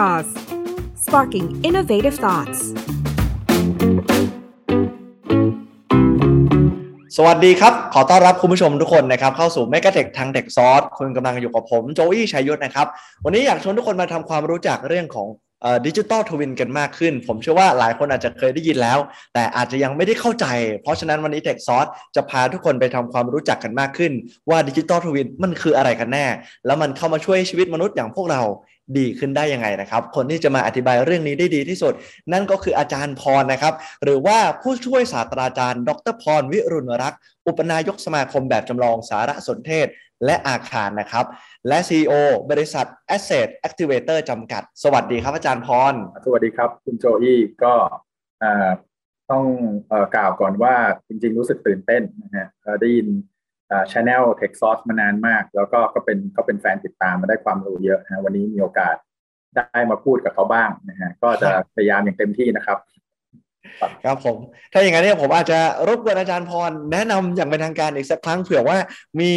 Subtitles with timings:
[0.00, 0.28] Techsauce
[1.04, 2.60] sparking innovative thoughts
[7.16, 12.86] สวัสดีครับ ขอต้อนรับคุณผู้ชมทุกคนนะครับ เข้าสู่ m e g a t e c h ทาง Techsauce คุณกำลังอยู่กับผมโจอี้ชัยยศนะครับ
[13.24, 15.28] วันนี้อยากชวนทุกคนมาทำความรู้จักเรื่องของ
[15.86, 18.98] digital twin กันมากขึ้น ผมเชื่อว่าหลายคนอาจจะเคยได้ยินแล้ว
[19.34, 20.46] แต่อาจจะยังไม่ได้เข้าใจ
[20.82, 21.86] เพราะฉะนั้นวันนี้ Techsauce
[22.16, 24.12] จะพาทุกคนไปทำความรู้จักกันมากขึ้น
[24.50, 26.26] ว่า digital twin มันคืออะไรกันแน่
[26.66, 28.42] แล้วมันเข้ามาช่วยชีวิตมนุษย์อย่างพวกเรา
[28.98, 31.92] ดีขึ้นได้ยังไงนะครับ คนที่จะมาอธิบายเรื่องนี้ได้ดีที่สุด
[32.32, 39.86] นั่นก็คืออาจารย์พรนะครับ หรือว่าผู้ช่วยศาสตราจารย์ ดรพรวิรุณรักษ์อุปนายกสมาคมแบบจำลองสารสนเทศ
[40.24, 41.24] และอาคารนะครับ
[41.68, 42.14] และ CEO
[42.50, 45.94] บริษัท Asset Activator จำกัด สวัสดีครับอาจารย์พร
[46.26, 47.74] สวัสดีครับคุณโจอี้ก็
[49.30, 49.44] ต้อง
[50.14, 50.74] กล่าวก่อนว่า
[51.08, 52.48] จริงๆรู้สึกตื่นเต้นนะฮะ
[52.80, 53.06] ได้ยิน
[53.92, 58.94] ช anel Tech Source มานานมาก แล้วก็ก็เป็นก็เป็นแฟนติดตามมาได้ความรู้เยอะนะวันนี้มีโอกาส
[59.56, 62.78] ได้มาพูดกับเขาบ้างนะฮะก็จะพยายามอย่างเต็มที่นะครับ
[64.04, 64.36] ครับผม
[64.72, 68.76] ถ้าอย่างนั้นเนี่ยผมอาจจะรบกวนอาจารย์พร แนะนำอย่างเป็นทางการอีกสักครั้งเผื่อว่า
[69.20, 69.30] มี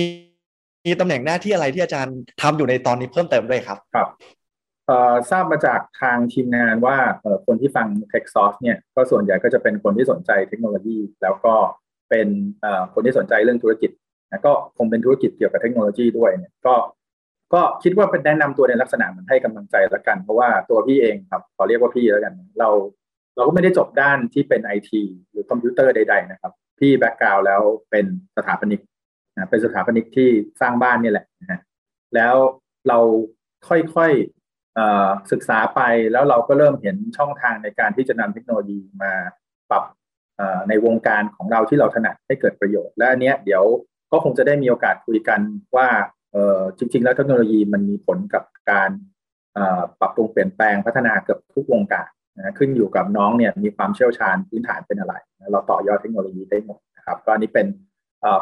[0.85, 4.07] มีตำแหน่งหน้าที่อะไรที่อาจารย์ทำอยู่ในตอนนี้เพิ่มเติมด้วยครับครับ
[5.29, 6.97] ทราบมาจากทางทีมงานว่า
[7.45, 11.55] คนที่ฟัง Tech Source เนี่ยก็ส่วนใหญ่ก็จะเป็นคนที่สนใจเทคโนโลยี แล้วก็
[12.09, 12.27] เป็น
[12.93, 13.91] คนที่สนใจเรื่องธุรกิจ
[14.45, 16.75] ก็คงเป็นธุรกิจเกี่ยวกับเทคโนโลยีด้วยเนี่ยก็
[17.53, 22.69] ก็คิดว่าเป็นแนะนำตัวในลักษณะเหมือนให้กำลังใจแล้วกัน เพราะว่าตัวพี่เองครับขอเรียกว่าพี่แล้วกัน เรา
[23.35, 27.61] เราก็ไม่ได้จบด้านที่เป็นไอทีหรือคอมพิวเตอร์ใด ๆ นะครับ พี่แบ็กกราวแล้ว
[27.91, 28.05] เป็น
[28.37, 28.81] สถาปนิก
[29.35, 30.29] นะเป็นสถาปนิกที่
[30.61, 31.59] สร้างบ้านนี่แหละนะฮะ
[32.15, 32.35] แล้ว
[32.87, 32.99] เรา
[33.67, 39.13] ค่อยๆศึกษาไปแล้วเราก็เริ่มเห็นช่องทางในการที่จะนำเทคโนโลยีมา
[39.71, 39.83] ปรับ
[40.69, 43.63] ในวงการของเราที่เราถนัดให้เกิดประโยชน์ และอันเนี้ยเดี๋ยว
[44.13, 45.39] ก็คงจะได้มีโอกาสคุยกัน
[45.75, 45.87] ว่า
[46.31, 48.89] เออจริง ๆ แล้วเทคโนโลยีมันมีผลกับการ
[49.99, 55.13] ปรับปรุงเปลี่ยนแปลงพัฒนาเกือบทุกวงการนะขึ้นอยู่กับน้องเนี่ยมีความเชี่ยวชาญพื้นฐานเป็นอะไร
[55.51, 57.67] เราต่อยอดเทคโนโลยีได้หมดนะครับก็อันนี้เป็น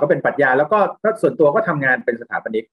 [0.02, 0.80] ก็เป็นปรัชญาแล้วก็
[1.22, 2.66] ส่วนตัวก็ทำงานเป็นสถาปนิก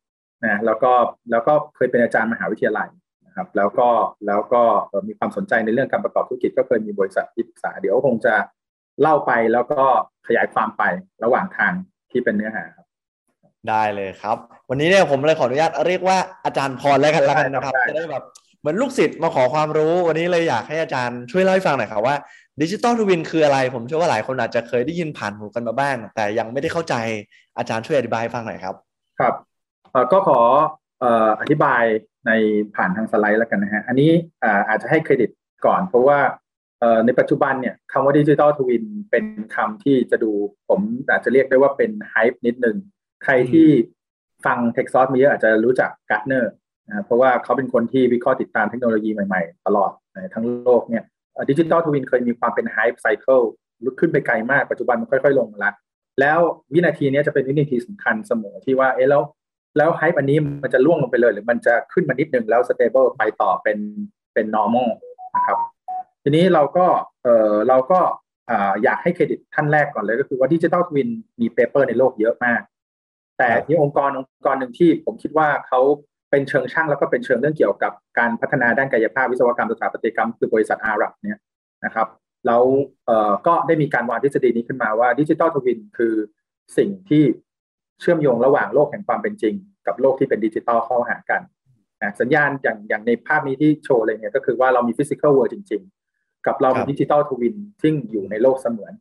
[0.44, 0.93] นะแล้วก็
[1.31, 2.89] แล้วก็เคยเป็นอาจารย์มหาวิทยาลัย
[3.27, 3.89] นะครับ แล้วก็
[4.27, 4.62] แล้วก็
[5.09, 8.34] มีความสนใจในเรื่องการประกอบธุรกิจ ก็เคยมีบริษัทที่ปรึกษาเดี๋ยวคงจะ
[9.00, 9.83] เล่าไปแล้วก็
[10.27, 10.83] ขยายความไป
[11.25, 11.73] ระหว่างทาง
[12.11, 12.88] ที่เป็นเนื้อหาครับ
[13.69, 14.37] ได้เลยครับ
[14.71, 18.25] วันนี้เนี่ยผมเลยขออนุญาตเรียกว่าอาจารย์พรแล้วกันแล้วกันนะครับจะได้แบบ
[18.61, 22.17] เหมือนลูกศิษย์มาขอความรู้ วันนี้เลยอยากให้อาจารย์ช่วยเล่าให้ฟังหน่อยครับว่า
[22.63, 26.95] ดิจิตอลทวินคืออะไร ผมเชื่อว่าหลายคนอาจจะเคยได้ยินผ่านหูกันมาบ้าง แต่ยังไม่ได้เข้าใจ
[27.59, 28.75] อาจารย์ช่วยอธิบายให้ฟังหน่อยครับ
[29.21, 29.35] ครับ
[30.13, 30.41] ก็ขอ
[31.41, 31.85] อธิบาย
[32.27, 32.33] ใน
[32.77, 34.11] ผ่านทางสไลด์แล้วกันนะฮะอันนี้
[34.69, 35.31] อาจจะให้เครดิต
[35.67, 36.19] ก่อน เพราะว่า
[37.07, 39.25] ในปัจจุบันเนี่ยคำว่า digital twin เป็น
[39.55, 40.31] คำที่จะดู
[40.69, 40.81] ผม
[41.11, 42.77] อาจจะเรียกได้ว่าเป็น hype นิดนึง
[43.25, 43.69] ใครที่
[44.47, 46.53] ฟัง Techsauce มาเยอะอาจจะรู้จัก Gartner
[46.87, 49.91] นะเพราะว่าเขาเป็นคนที่วิเคราะห์ติดตามเทคโนโลยีใหม่ๆ ตลอด
[50.34, 51.05] ทั้งโลกเนี่ย
[51.51, 53.41] digital twin เคยมีความเป็น hype cycle
[53.84, 55.75] ลุกขึ้นไปไกลมากปัจจุบันมันค่อยๆ ลงมาแล้ว
[56.21, 56.39] แล้ว
[56.73, 59.23] วินาทีนี้จะเป็นวินาทีสำคัญเสมอที่ว่าเอ๊ะแล้ว
[59.77, 63.79] แล้ว hype อันนี้มันจะร่วงลงไปเลย หรือมันจะขึ้นมานิดนึงแล้ว stable ไปต่อเป็น
[64.35, 64.91] เป็น normal
[65.37, 65.59] นะครับ
[66.23, 66.87] ทีนี้เราก็
[67.23, 68.00] เออเราก็
[68.83, 71.09] อยากให้เครดิตท่านแรกก่อนเลยก็คือว่า digital twin
[71.41, 72.61] มี paper ในโลกเยอะมาก
[73.38, 75.81] แต่ที่องค์กรองค์กรหนึ่งที่ผมคิดว่าเขา
[76.31, 81.38] เป็นเชิงช่างแล้วก็เป็นเชิงเรื่องเกี่ยวกับการพัฒนาด้านกายภาพวิศวกรรมสถาปัตยกรรมคือบริษัท Arup เนี่ย
[81.84, 82.09] นะครับ
[82.47, 82.62] แล้ว
[83.47, 86.15] ก็ได้มีการวางทฤษฎีนี้ขึ้นมาว่า digital twin คือ
[86.78, 87.25] สิ่งที่
[88.00, 89.55] เชื่อมโยงระหว่างโลกแห่งความเป็นจริง
[89.87, 91.41] กับโลกที่เป็นดิจิตอลเข้าหากัน
[92.03, 95.82] นะสัญญาณอย่างอย่างในภาพนี้ที่โชว์เลยเนี่ยก็คือว่าเรามี physical world ริง
[96.15, 98.93] ๆ กับเรามี digital twin ซึ่งอยู่ในโลกเสมือน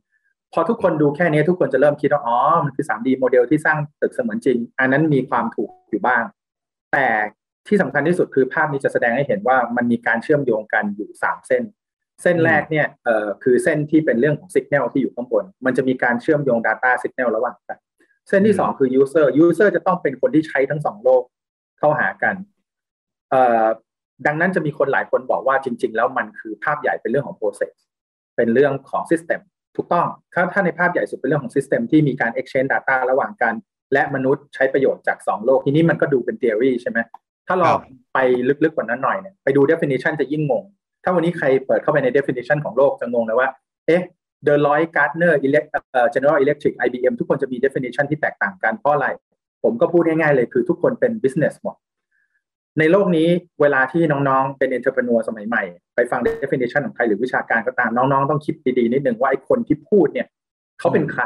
[0.54, 6.24] พอทุกคนดูแค่นี้ทุกคนจะเริ่มคิดว่าอ๋อมันคือ 3D โมเดลที่สร้างตึกเสมือนจริง อันนั้นมีความถูกอยู่บ้าง
[6.94, 7.08] แต่
[7.68, 11.64] ที่สำคัญที่สุดคือภาพนี้จะแสดงให้เห็นว่ามันมีการเชื่อมโยงกันอยู่ 3 เส้น
[12.22, 17.78] เส้นแรกเนี่ยเอ่อคือเส้นที่เป็นเรื่องของสัญญาณที่อยู่ข้างบน มันจะมีการเชื่อมโยง Data Signal ระหว่างกัน
[18.30, 21.24] เส้นที่ 2 คือ User User จะต้องเป็นคนที่ใช้ทั้งสองโลก
[21.80, 22.36] เข้าหากัน
[23.30, 23.66] เอ่อ
[24.26, 27.74] ดังนั้นจะมีคนหลายคนบอกว่าจริง ๆ แล้วมันคือภาพใหญ่เป็นเรื่องของ process
[28.36, 29.42] เป็นเรื่องของ system
[29.78, 33.54] ถูกต้องถ้าถ้าในภาพใหญ่สุดเป็นเรื่องของ System ที่มีการ exchange data ระหว่างกัน
[33.94, 37.00] และมนุษย์ใช้ประโยชน์จาก 2 โลก ทีนี้มันก็ดูเป็น theory ใช่ไหม
[37.48, 37.72] ถ้าเรา
[38.14, 38.18] ไป
[38.64, 40.64] ลึกๆกว่านั้นหน่อยเนี่ยไปดู definition จะยิ่งงง
[41.04, 43.50] ถ้าวันนี้ใครเปิดเข้าไปใน definition ของโลกจะงงเลยว่า
[43.88, 44.02] เอ๊ะ
[44.48, 45.68] The Lloyd Gartner Elect
[46.14, 49.08] General Electric IBM ทุกคนจะมี definition ที่แตกต่างกันเพราะอะไร
[49.64, 51.76] ผมก็พูดง่ายๆเลยคือทุกคนเป็น business หมด
[52.80, 53.28] ในโลกนี้
[53.62, 55.64] เวลาที่น้องๆ เป็น entrepreneur สมัยใหม่
[55.96, 60.28] ไปฟัง definition ของใครหรือวิชาการก็ตามน้องๆ ต้องคิดดีๆ นิดนึงว่าไอ้คนที่พูดเนี่ย
[60.80, 61.24] เขาเป็นใคร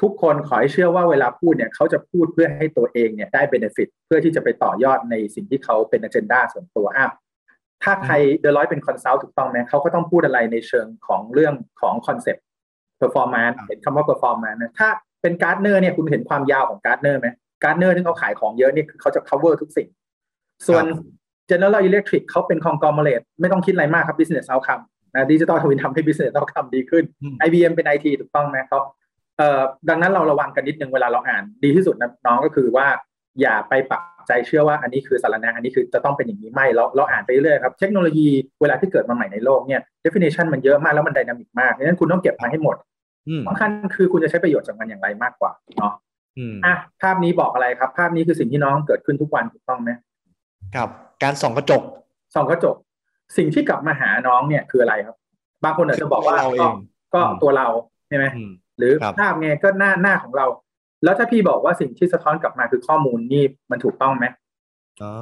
[0.00, 7.08] ทุกคนขอให้เชื่อว่าเวลาพูดเนี่ยเขาจะพูดเพื่อให้ตัวเองเนี่ยได้ benefit เพื่อที่จะไปต่อยอดในสิ่งที่เขาเป็น agenda ส่วนตัวอะ
[7.84, 12.44] ถ้าใคร Deloitte เป็น consult ถูกต้องไหมเขาก็ต้องพูดอะไรในเชิงของเรื่องของคอนเซ็ปต์
[13.00, 14.88] performance เห็นคำว่า performance นะถ้า
[15.22, 17.28] เป็น Gartner เนี่ยคุณเห็นความยาวของ Gartner ไหม
[17.62, 19.88] Gartner ที่เขาขายของเยอะนี่เขาจะ cover ทุกสิ่ง
[20.68, 20.84] ส่วน
[21.50, 24.82] General Electric เขาเป็น conglomerate ไม่ต้องคิดอะไรมากครับ business outcome
[25.14, 27.04] นะ digital twin ทำให้ business outcome ดีขึ้น
[27.46, 28.82] IBM เป็น IT ถูกต้องไหมครับ
[29.38, 32.86] เอ่อดังนั้นเราระวังกันนิดนึงเวลาเราอ่าน ดีที่สุดนะน้องก็คือว่า
[33.40, 38.28] อย่าไปปักใจเชื่อว่าอันนี้คือสารณะอันนี้คือจะต้องเป็นอย่างนี้ไม่เราเราอ่านไปเรื่อยครับเทคโนโลยี
[38.60, 42.76] เวลาที่เกิดมาใหม่ในโลกเนี่ย definition มันเยอะมากแล้วมัน dynamic มากดังนั้นคุณต้องเก็บมาให้หมด
[43.46, 45.92] สำคัญคือคุณจะใช้ประโยชน์จากมันอย่างไรมากกว่าเนาะ
[46.66, 49.90] อะภาพนี้บอกอะไรครับ ภาพนี้คือสิ่งที่น้องเกิดขึ้นทุกวันถูกต้องไหม
[50.74, 50.88] ครับ
[51.22, 51.82] การส่องกระจก
[52.34, 52.76] ส่องกระจก
[53.36, 55.16] สิ่งที่กลับมาหาน้องเนี่ยคืออะไรครับ
[55.64, 56.36] บางคนอาจจะบอกว่า
[57.14, 57.68] ก็ตัวเรา
[58.08, 58.24] ใช่ไหม
[58.78, 60.46] หรือภาพไงก็หน้าหน้าของเรา
[61.04, 64.26] แล้วถ้าพี่บอกว่าสิ่งที่สะท้อนกลับมาคือข้อมูลนี่มันถูกต้องไหม
[65.02, 65.12] อ๋อ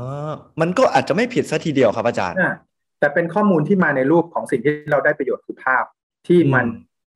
[0.60, 2.36] มันก็อาจจะไม่ผิดซะทีเดียวครับอาจารย์
[3.00, 5.84] แต่เป็นข้อมูลที่มาในรูปของสิ่งที่เราได้ประโยชน์คือภาพ
[6.26, 6.66] ที่มัน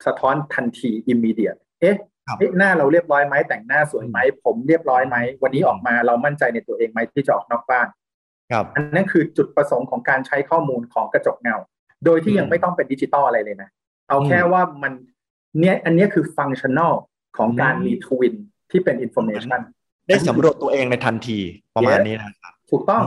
[0.06, 1.96] สะท้อนทันที immediate เอ๊ะ
[2.58, 8.01] หน้าเราเรียบร้อยไหมแต่งหน้าสวยไหมผมเรียบร้อยไหมวันนี้ออกมาเรามั่นใจในตัวเองไหมที่จะออกนอกบ้านครับ
[8.76, 11.56] อันนั้นคือจุดประสงค์ของการใช้ข้อมูลของกระจกเงา
[12.04, 13.68] โดยที่ยังไม่ต้องเป็นดิจิตอลอะไรเลยนะ
[14.08, 14.92] เอาแค่ว่ามัน
[15.60, 16.92] เนี้ยอันนี้คือ functional
[17.36, 18.34] ของการมี twin
[18.70, 19.60] ที่เป็น information
[20.06, 21.38] ได้สำรวจตัวเองในทันที
[21.76, 23.02] ประมาณนี้นะครับถูกต้อง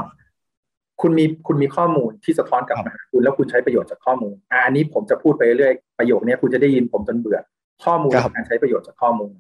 [1.02, 7.40] คุณมีคุณมีข้อมูลที่สะท้อนกลับมาคุณแล้วคุณใช้ประโยชน์จากข้อมูลอ่าอันนี้ผมจะพูดไปเรื่อยประโยคนี้คุณจะได้ยินผมจนเบื่อ
[7.86, 9.34] ข้อมูลการใช้ประโยชน์จากข้อมูล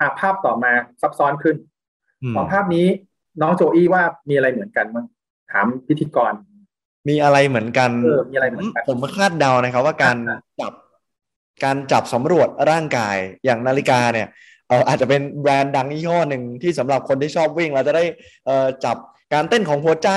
[0.00, 0.72] อ่าภาพต่อมา
[1.02, 1.56] ซับซ้อนขึ้น
[2.34, 2.86] สองภาพนี้
[3.40, 5.06] น้องโจอี้ว่ามีอะไรเหมือนกันมั้ง
[5.52, 6.32] ถามพิธีกร
[7.08, 10.16] มีอะไรเหมือนกันเออมีอะไรเหมือนกันผมคาดเดานะครับ ว่าการ
[10.60, 10.72] จับ
[11.64, 14.28] การจับสำรวจร่างกายอย่างนาฬิกาเนี่ย
[14.68, 18.04] เอออาจจะเป็นแบรนด์ดังยี่ห้อหนึ่งที่สำหรับคนที่ชอบวิ่ง เราจะได้
[18.46, 18.96] เออจับ
[19.34, 20.08] การเต้นของหัวใจ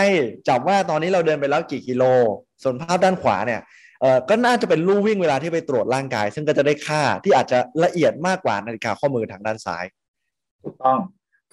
[0.50, 2.04] จับว่าตอนนี้เราเดินไปแล้วกี่กิโล
[2.64, 3.62] ส่วนภาพด้านขวาเนี่ย
[4.02, 9.86] เออก็น่าจะเป็นลู่วิ่งเวลาที่ไปตรวจร่างกาย ซึ่งก็จะได้ค่าที่อาจจะละเอียดมากกว่านาฬิกาข้อมือทางด้านซ้าย
[10.64, 10.98] ถูกต้อง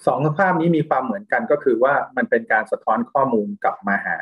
[0.07, 4.17] สองภาพนี้มีความเหมือนกันก็คือว่ามันเป็นการสะท้อนข้อมูลกลับมาหา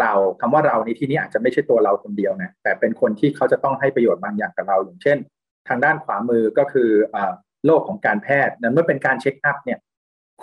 [0.00, 5.18] เราคำว่าเราในที่นี้อาจจะไม่ใช่ตัวเราคนเดียวนะแต่เป็นคนที่เขาจะต้องให้ประโยชน์บางอย่างกับเราอย่างเช่น
[5.68, 6.90] ทางด้านขวามือก็คือ
[7.66, 9.78] โลกของการแพทย์นั้นเมื่อเป็นการเช็คอัพเนี่ย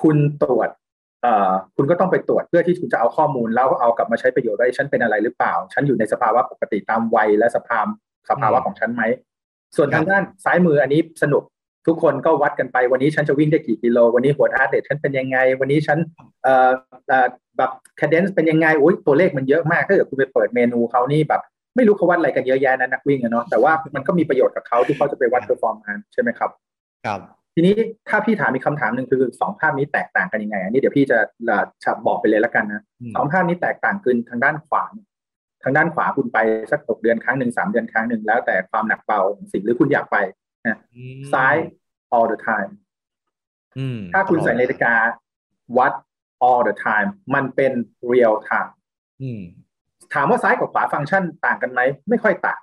[0.02, 0.70] คุณตรวจ
[1.76, 7.86] คุณก็ต้องไปตรวจเพื่อที่คุณจะเอาข้อมูลแล้วเอากลับมาใช้ประโยชน์ได้ฉันเป็นอะไรหรือเปล่า ฉันอยู่ในสภาวะปกติตามวัยและสภาพ
[8.30, 9.04] สภาวะของฉันไหม
[9.76, 11.44] ส่วนทางด้านซ้ายมืออันนี้สนุก
[11.88, 15.98] ทุกคนก็วัดกันไปวันนี้ฉันจะวิ่งได้กี่กิโล วันนี้หัว heart rate ฉันเป็นยังไง วันนี้ฉัน
[16.44, 16.70] เอ่อ
[17.58, 21.42] แบบ cadence เป็นยังไงโอ้ยตัวเลขมันเยอะมากถ้าเกิดคุณไปเปิดเมนูเขานี่แบบ
[21.76, 26.50] ไม่รู้เขาวัดอะไรกันเยอะแยะนะนักวิ่งอะเนาะแต่ว่ามันก็มีประโยชน์กับเขาที่เขาจะไปวัด performance ใช่ไหมครับ
[27.06, 27.20] ครับ
[27.54, 27.76] ทีนี้
[28.10, 31.20] ถ้าพี่ถามมีคำถามหนึ่งคือสองภาพนี้แตกต่างกันยังไงอันนี้เดี๋ยวพี่จะ
[31.84, 32.84] จะบอกไปเลยแล้วกันนะ
[33.16, 34.86] สองภาพนี้แตกต่างกันทางด้านขวา
[35.64, 36.38] ทางด้านขวาคุณไป
[36.72, 39.20] สักหกเดือนครั้งหนึ่งสามเดือนครั้งหนึ่งแล้วแต่ความหนักเบา
[39.54, 40.45] สิ่งหรือคุณอยากไปนะ
[41.34, 41.56] ซ้าย
[42.16, 42.72] all the time
[44.14, 44.94] ถ้าคุณใส่นาฬิกา
[45.78, 45.94] วัด
[46.50, 47.74] all the time มันเป็น
[48.12, 48.72] real time
[50.14, 52.60] ถามว่าซ้ายกับขวาฟังก์ชันต่างกันไหม ไม่ค่อยต่าง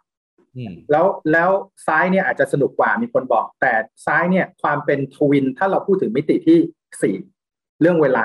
[0.90, 1.50] แล้วแล้ว
[1.86, 3.72] ซ้ายเนี่ยอาจจะสนุกกว่ามีคนบอก แต่
[4.06, 6.58] ซ้ายเนี่ยความเป็นทวิน ถ้าเราพูดถึงมิติที่
[7.02, 7.16] สี่
[7.80, 8.24] เรื่องเวลา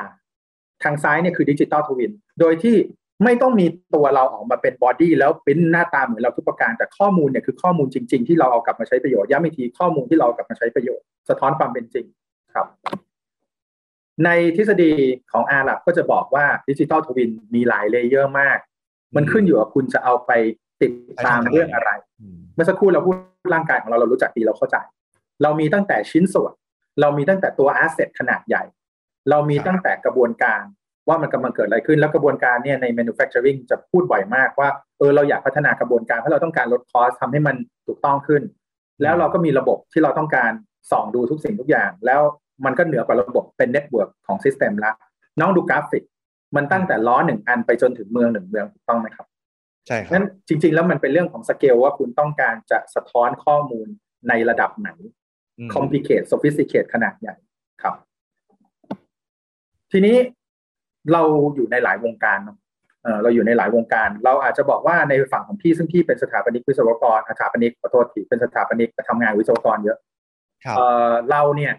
[0.83, 2.77] ทางซ้ายเนี่ยคือ digital twin โดยที่
[3.23, 12.05] ไม่ต้องมีตัวเราออกมาเป็น body แล้วเป็นหน้าตาเหมือนเราทุกประการแต่ข้อมูลเนี่ยคือข้อมูลจริง ๆ ที่เราเอากลับมาใช้ประโยชน์ย้ำอีกทีข้อมูลที่เรากลับมาใช้ประโยชน์สะท้อนความเป็นจริง
[12.55, 12.67] ครับ
[14.25, 14.93] ในทฤษฎี
[15.31, 18.57] ของอาหรับก็จะบอกว่า digital twin มีหลาย layer มาก
[19.15, 20.31] มันขึ้นอยู่กับคุณจะเอาไป
[20.81, 20.91] ติด
[21.25, 21.89] ตามเรื่องอะไร
[22.53, 23.15] เมื่อสักครู่เราพูด
[23.53, 24.77] ร่างกายของเราเรารู้จักดีเราเข้าใจ
[25.43, 26.53] เรามีตั้งแต่ชิ้นส่วน
[27.01, 28.63] เรามีตั้งแต่ตัว asset ขนาดใหญ่
[29.29, 30.61] เรามีตั้งแต่กระบวนการ
[31.07, 37.55] ว่ามันกำลังเกิดอะไรขึ้น แล้วกระบวนการเนี่ยใน manufacturing จะพูดบ่อยมากว่าเออเราอยากพัฒนากระบวนการเพราะเราต้องการลด cost ทำให้มัน
[37.87, 38.41] ถูกต้องขึ้น
[39.01, 40.51] แล้วเราก็มีระบบที่เราต้องการ
[40.91, 42.21] ส่องดูทุกสิ่งทุกอย่าง แล้ว
[42.65, 44.91] มันก็เหนือกว่าระบบเป็น network ของ system ละ
[45.39, 46.03] น้องดูกราฟิก
[46.55, 49.27] มันตั้งแต่ล้อหนึ่งอันไปจนถึงเมืองหนึ่งเมืองถูกต้องไหมครับ
[49.87, 53.87] ใช่ครับนั้นจริง ๆ แล้วมันเป็นเรื่องของสเกลว่าคุณต้องการจะสะท้อนข้อมูล
[54.29, 54.89] ในระดับไหน
[55.75, 57.35] complicate sophisticate ขนาดใหญ่
[57.83, 57.95] ครับ
[59.91, 60.17] ทีนี้
[61.13, 61.21] เรา
[61.55, 62.57] อยู่ในหลายวงการเนาะ
[63.23, 69.97] เราอยู่ในหลายวงการ เราอาจจะบอกว่าในฝั่งของพี่ซึ่งพี่เป็นสถาปนิกวิศวกรสถาปนิกขอโทษทีเป็นสถาปนิกแต่ทำงานวิศวกรเยอะ
[71.31, 71.73] เราเนี่ย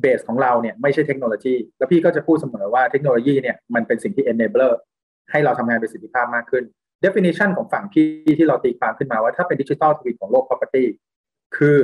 [0.00, 4.72] เบสของเราเนี่ยไม่ใช่เทคโนโลยี แล้วพี่ก็จะพูดเสมอว่าเทคโนโลยีเนี่ยมันเป็นสิ่งที่ enabler
[5.30, 6.64] ให้เราทำงานประสิทธิภาพมากขึ้น
[7.04, 8.06] definition ของฝั่งพี่
[8.38, 10.84] ที่เราตีความขึ้นมาว่าถ้าเป็น digital twin ของโลก property
[11.56, 11.78] คือ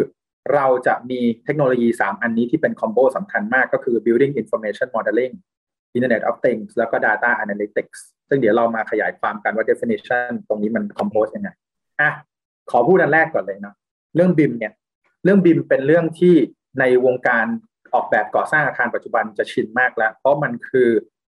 [0.54, 5.32] เราจะมีเทคโนโลยี 3 อันนี้ที่เป็น combo สำคัญมากก็คือ building information modeling
[5.96, 11.50] Internet of Things แล้วก็ Data Analytics ซึ่งเดี๋ยวเรามาขยายความกันว่า definition ตรงนี้มัน compose ยังไง
[12.00, 12.10] อะ
[12.70, 13.74] ขอพูดอันแรกก่อนเลยเนาะ
[14.16, 14.72] เรื่อง BIM เนี่ย
[15.24, 16.34] เรื่อง BIM เป็นเรื่องที่
[16.80, 17.46] ในวงการ
[17.94, 20.88] ออกแบบก่อสร้างอาคารปัจจุบันจะชินมากแล้ว เพราะมันคือ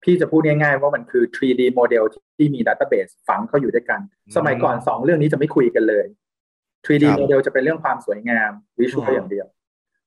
[0.02, 2.04] พี่จะพูดง่ายๆว่ามันคือ 3D โมเดล
[2.37, 4.00] ที่มี Database ฝังเข้าอยู่ด้วยกัน
[4.37, 6.06] สมัยก่อนสองเรื่องนี้จะไม่คุยกันเลย
[6.87, 9.47] 3D โมเดลจะเป็นเรื่องความสวยงาม visual อย่างเดียว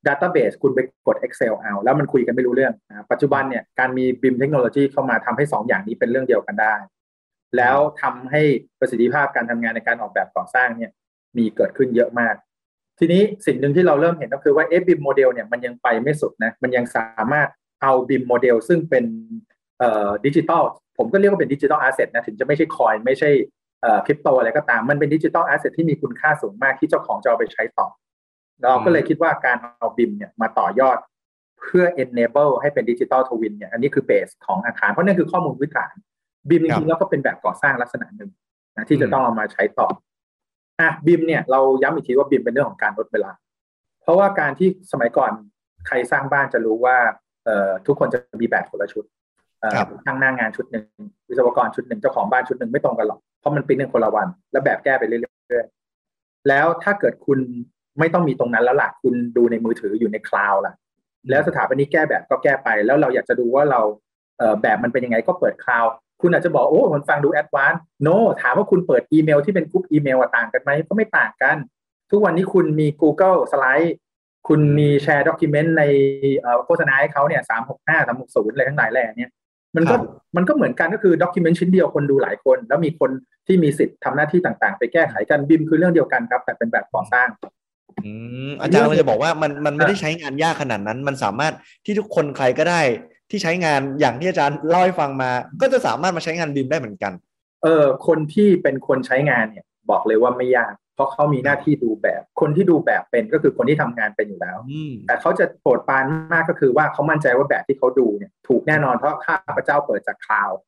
[0.07, 6.75] Database คุณไปกด Excel เอา แล้วมันคุยกันไม่รู้เรื่องนะปัจจุบันเนี่ยการมี BIM เทคโนโลยีเข้ามาทำให้สองอย่างนี้เป็นเรื่องเดียวกันได้
[7.57, 8.41] แล้วทำให้
[8.79, 10.91] ประสิทธิภาพการทำงานในการออกแบบก่อสร้างเนี่ย
[11.38, 12.35] มีเกิดขึ้นเยอะมาก
[13.00, 17.47] ทีนี้สิ่งหนึ่งที่เราเริ่มเห็นก็คือว่าเอฟ BIM model เนี่ยมันยังไปไม่สุดนะมันยังสามารถ
[17.81, 19.05] เอา BIM model ซึ่งเป็น
[19.79, 20.63] เอ่อดิจิตอล
[20.97, 23.29] ผมก็เรียกว่าเป็น digital asset นะถึงจะไม่ใช่ coin ไม่ใช่
[23.81, 27.88] เอ่อคริปโตอะไรก็ตามมันเป็น digital asset ที่มีคุณค่าสูงมากที่เจ้าของจะเอาไปใช้ต่อ
[28.62, 30.97] เราก็เลยคิดว่าการเอา BIM เนี่ยมาต่อยอด
[31.59, 35.93] เพื่อ enable ให้เป็น digital twin เนี่ยอันนี้คือ base ของอาคาร เพราะนั่นคือข้อมูลพื้นฐาน
[36.50, 38.29] BIM จริงๆแล้วก็เป็นแบบก่อสร้างลักษณะหนึ่ง
[38.75, 39.88] นะที่จะต้องเอามาใช้ต่อ
[40.79, 43.31] อะ BIM เนี่ยเราย้ำอีกทีว่า BIM เป็นเรื่องของการลดเวลา
[44.01, 45.31] เพราะว่าการที่สมัยก่อน
[45.88, 46.97] ใครสร้างบ้านจะรู้ว่า
[47.45, 49.03] เอ่อทุกคนจะมีแบบคนละชุด
[49.59, 49.71] เอ่อ
[50.05, 50.85] ช่างหน้างานชุดหนึ่ง
[51.29, 57.39] วิศวกรชุดหนึ่งเจ้าของบ้านชุดหนึ่งไม่ตรงกันหรอกเพราะมันเป็นเรื่องคนละวัน แล้วแบบแก้ไปเรื่อยๆแล้วถ้าเกิดคุณ
[57.99, 60.73] ไม่ต้องมีตรงนั้นแล้วล่ะคุณดูในมือถืออยู่ใน cloud ล่ะ
[61.29, 63.81] แล้วสถาปนิกแก้แบบก็แก้ไป แล้วเราอยากจะดูว่าเรา
[64.37, 68.07] เอ่อแบบมันเป็นยังไงก็เปิด cloud คุณอาจจะบอกโอ้มันฟังดู advance โน
[68.41, 71.57] ถามว่าคุณเปิดอีเมลที่เป็น group email ต่างกันไหมก็ไม่ต่างกัน
[72.11, 73.95] ทุกวันนี้คุณมี Google สไลด์
[74.47, 75.83] คุณมีแชร์ด็อกิเมนต์ใน
[76.65, 79.31] โฆษณาให้เขาเนี่ยสามหกห้าสามหกศูนย์อะไรทั้งหลายแหล่เนี่ย
[79.75, 79.95] มันก็
[80.35, 83.11] มันก็เหมือนกันก็คือด็อกิเมนต์ชิ้นเดียวคนดูหลายคน แล้วมีคน
[83.47, 87.27] ที่มีสิทธิ์ทำหน้าที่ต่างๆ ไปแก้ไขกันบิมคือเรื่องเดียวกันครับ แต่เป็นแบบก่อสร้าง
[88.05, 88.12] อื
[88.50, 91.53] มอาจารย์เราจะบอกว่ามันมันไม่ได้ใช้งานยากขนาดนั้น มันสามารถ
[91.85, 92.81] ที่ทุกคนใครก็ได้
[93.29, 95.31] ที่ใช้งานอย่างที่อาจารย์เล่าให้ฟังมา
[95.62, 97.13] ก็จะสามารถมาใช้งานบิมได้เหมือนกัน
[97.63, 104.57] เออคนที่เป็นคนใช้งานเนี่ยบอกเลยว่าไม่ยาก เพราะเขามีหน้าที่ดูแบบ คนที่ดูแบบเป็นก็คือคนที่ทำงานเป็นอยู่แล้ว
[105.07, 110.59] แต่เขาจะโปรดปรานมากก็คือว่าเขามั่นใจว่าแบบที่เขาดูเนี่ยถูกแน่นอนเพราะข้าพเจ้าเปิดจาก cloud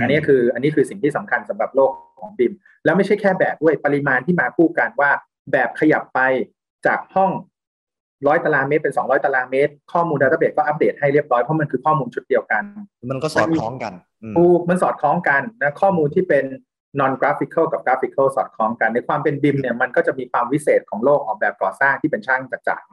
[0.00, 1.90] อันนี้คืออันนี้คือสิ่งที่สำคัญสำหรับโลก
[2.20, 2.52] ของ BIM
[2.84, 5.10] แล้วไม่ใช่แค่แบบด้วยปริมาณที่มาคู่กันว่า
[5.52, 6.20] แบบขยับไป
[6.86, 7.30] จากห้อง
[8.26, 12.62] ร้อยตารางเมตรเป็นสองร้อยตารางเมตร ข้อมูล database ก็อัปเดตให้เรียบร้อยเพราะมันคือข้อมูลชุดเดียวกัน
[13.10, 13.92] มันก็สอดคล้องกัน
[14.36, 16.44] ถูกมันสอดคล้องกันนะข้อมูลที่เป็น
[17.00, 22.86] non graphical กับ graphical สอดคล้องกันในความเป็นบิมเนี่ยมันก็จะมีความวิเศษของโลกออกแบบก่อสร้างที่เป็นช่างจักร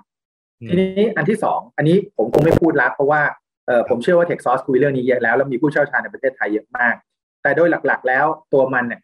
[0.69, 3.21] ทีนี้อันที่สองอันนี้ผมคงไม่พูดแล้วเพราะว่า
[3.67, 6.95] เออผมเชื่อว่า Tech Source คุยเรื่องนี้เยอะแล้วแล้วมีผู้เชี่ยวชาญในประเทศไทยเยอะมาก
[7.43, 9.01] แต่โดยหลักๆ แล้วตัวมันเนี่ย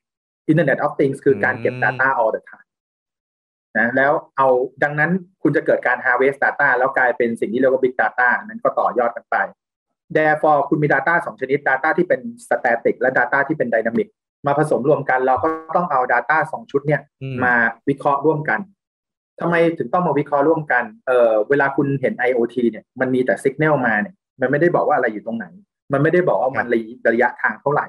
[0.52, 2.68] Internet of Things คือการเก็บ Data all the time
[3.78, 4.48] นะแล้วเอา
[4.84, 5.12] ดังนั้น
[5.44, 9.36] คุณจะเกิดการ harvest data แล้วกลายเป็นสิ่งที่เรียกว่า big data นั้นก็ต่อยอดกันไป
[10.16, 14.08] therefore คุณมี data สองชนิด data ที่เป็น static และ data ที่เป็น dynamic
[14.48, 17.02] มาผสมรวมกันเราก็ต้องเอา data สองชุดเนี่ย
[17.44, 17.54] มา
[17.90, 18.60] วิเคราะห์ร่วมกัน
[19.40, 25.46] ทำไมถึงต้องมาวิเคราะห์ร่วมกันเออเวลาคุณเห็น IoT เนี่ยมันมีแต่ signal มาเนี่ยมันไม่ได้บอกว่าอะไรอยู่ตรงไหน
[25.94, 26.66] มันไม่ได้บอกว่ามัน
[27.10, 27.88] ระยะทางเท่าไหร่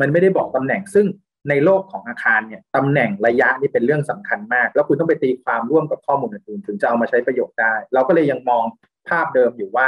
[0.00, 1.06] มันไม่ได้บอกตำแหน่งซึ่ง
[1.48, 8.64] ในโลกของอาคารเนี่ยตำแหน่งระยะนี่เป็นเรื่องสำคัญมาก แล้วคุณต้องไปตีความร่วมกับข้อมูลอื่นๆถึงจะเอามาใช้ประโยชน์ได้ เราก็เลยยังมอง
[9.08, 9.86] ภาพเดิมอยู่ว่า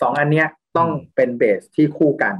[0.00, 2.34] สองอันเนี้ยต้องเป็นเบสที่คู่กัน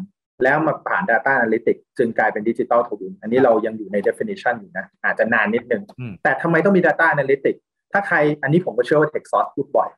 [0.45, 5.83] แล้วมาผ่าน Data Analytics จึงกลายเป็นดิจิ t a ลทวินอันนี้เรายังอยู่ใน definition อยู่นะอาจจะนานนิดนึง
[6.23, 7.61] แต่ทำไมต้องมี Data Analytics
[7.93, 9.91] ถ้าใครอันนี้ผมก็เชื่อว่า Tech Source พูดบ่อย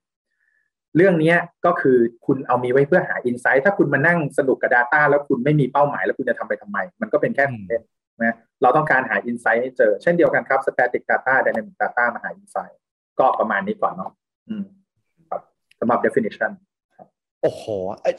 [0.96, 1.34] เรื่องนี้
[1.66, 7.82] ก็คือคุณเอามีไว้เพื่อหา Insight ถ้าคุณมานั่งสนุกกับ Data แล้วคุณไม่มีเป้าหมายแล้วคุณจะทำไปทำไม มันก็เป็นแค่ของเล่น
[8.23, 12.78] นะเราต้องการหาอินไซต์ให้เจอ เช่นเดียวกันครับ Static Data Dynamic Data มาหาอินไซต์
[13.18, 14.12] ก็ประมาณนี้ก่อนเนาะ
[15.30, 15.40] ครับ
[15.80, 16.50] สำหรับ definition
[17.42, 17.62] โอ้โห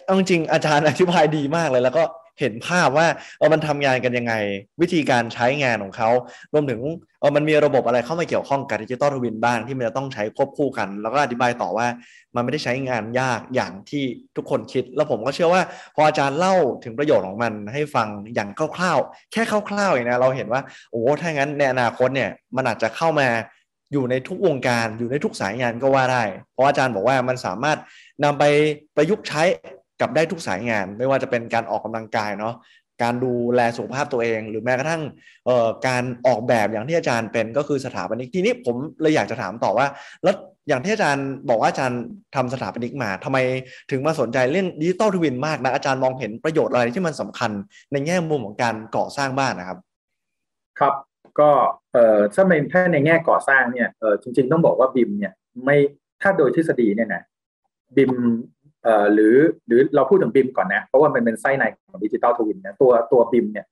[0.06, 2.04] เอาจริงอาจารย์อธิบายดีมากเลยแล้วก็
[2.40, 4.34] เห็นภาพว่าเออมันทำงานกันยังไง
[4.82, 6.10] วิธีการใช้งานของเขา
[6.54, 6.80] รวมถึง
[7.20, 11.88] เออมันมีระบบอะไรเข้ามาเกี่ยวข้องกับ digital twin บ้างที่มันจะต้องใช้ควบคู่กัน แล้วก็อธิบายต่อว่า
[12.36, 14.04] มันไม่ได้ใช้งานยากอย่างที่
[14.36, 15.64] ทุกคนคิด แล้วผมก็เชื่อว่า
[15.96, 23.28] พออาจารย์เล่าถึงประโยชน์ของมันให้ฟังอย่างคร่าวๆ แค่คร่าวๆเองนะเราเห็นว่าโอ้ถ้างั้นในอนาคตเนี่ยมันอาจจะเข้ามา
[23.94, 27.78] อยู่ในทุกวงการอยู่ในทุกสายงานก็ว่าได้ เพราะอาจารย์บอกว่ามันสามารถ
[28.24, 28.44] นำไป
[28.96, 29.44] ประยุกต์ใช้
[30.02, 32.56] กับได้ทุกสายงาน ไม่ว่าจะเป็นการออกกำลังกายเนาะ
[33.04, 35.02] การดูแลสุขภาพตัวเอง หรือแม้กระทั่ง
[35.88, 39.88] การออกแบบอย่างที่อาจารย์เป็นก็คือสถาปนิกทีนี้ผมเลยอยากจะถามต่อว่า
[40.24, 40.36] แล้ว
[40.68, 42.02] อย่างที่อาจารย์บอกว่าอาจารย์
[42.36, 43.38] ทำสถาปนิกมาทำไม
[43.92, 47.52] ถึงมาสนใจเรื่องดิจิตอลทวินมากนะอาจารย์มองเห็นประโยชน์อะไรที่มันสำคัญ
[47.92, 49.78] ในแง่มุมของการก่อสร้างบ้านนะครับ
[50.80, 50.94] ครับ
[51.40, 51.50] ก็
[51.94, 55.78] เอ่อถ้าในถ้าในแง่ก่อสร้างเนี่ยเออจริง ๆ ต้องบอกว่า BIM เนี่ยไม่
[56.22, 57.24] ถ้าโดยทฤษฎีเนี่ยนะ
[57.96, 58.12] BIM
[59.14, 59.36] หรือ
[59.68, 63.66] หรือเราพูดถึง BIM ก่อนนะ เพราะว่ามันเป็นไส้ในของ digital twin นะตัวตัว BIM เนี่ย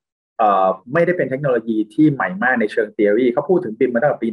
[0.93, 4.27] ไม่ได้เป็นเทคโนโลยีที่ใหม่มากในเชิง theory เขาพูดถึง BIM มาตั้งแต่ปี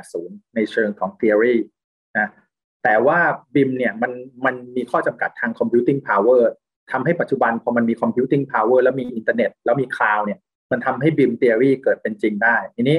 [0.00, 1.56] 1980 ในเชิงของ theory
[2.18, 2.28] นะ
[2.84, 3.18] แต่ว่า
[3.54, 4.12] BIM เนี่ยมัน
[4.44, 6.42] มันมีข้อจำกัดทาง computing power
[6.92, 10.38] ทำให้ปัจจุบันพอมันมี computing power แล้วมีอินเทอร์เน็ตแล้วมีคลาวด์เนี่ย
[10.70, 12.98] มันทำให้ BIM theory เกิดเป็นจริงได้ทีนี้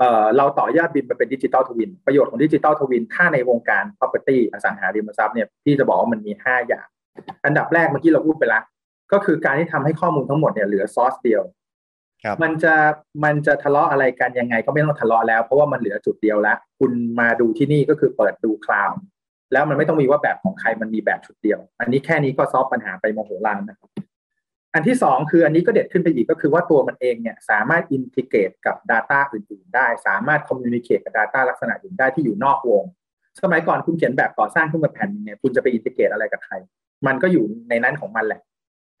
[0.00, 6.86] เอ่อเราต่อยอด BIM มาเป็น digital twin ประโยชน์ของ digital twin ถ้าในวงการ property อสังหาริมทรัพย์เนี่ยพี่จะบอกว่ามันมี 5 อย่าง
[7.44, 8.62] อันดับแรกเมื่อกี้เราพูดไปแล้ว
[9.12, 11.42] ก็คือการที่ทำให้ข้อมูลทั้งหมดเนี่ยเหลือซอสเดียว
[12.24, 12.74] ครับมันจะ
[13.24, 18.98] มันจะทะเลาะอะไรกันยังไงก็ไม่ต้องทะเลาะแล้ว เพราะว่ามันเหลือจุดเดียวแล้ว คุณมาดูที่นี่ก็คือเปิดดูคลาวด์
[19.52, 23.90] แล้วมันไม่ต้องมีว่าแบบของใครมันมีแบบชุดเดียว อันนี้แค่นี้ก็ solve ปัญหาไปมโหฬารนะครับ
[24.74, 32.84] อันที่สองคืออันนี้ก็เด็ดขึ้นไปอีกก็คือว่าตัวมันเองเนี่ยสามารถ integrate กับ Data อื่นๆ ได้ สามารถ communicate กับ Data ลักษณะอื่นได้ที่อยู่นอกวง
[33.42, 36.54] สมัยก่อนคุณเขียนแบบก่อสร้างขึ้นมาแผ่นเนี่ยคุณจะไป integrate อะไรกับใคร
[37.06, 38.40] มันก็อยู่ในนั้นของมันแหละ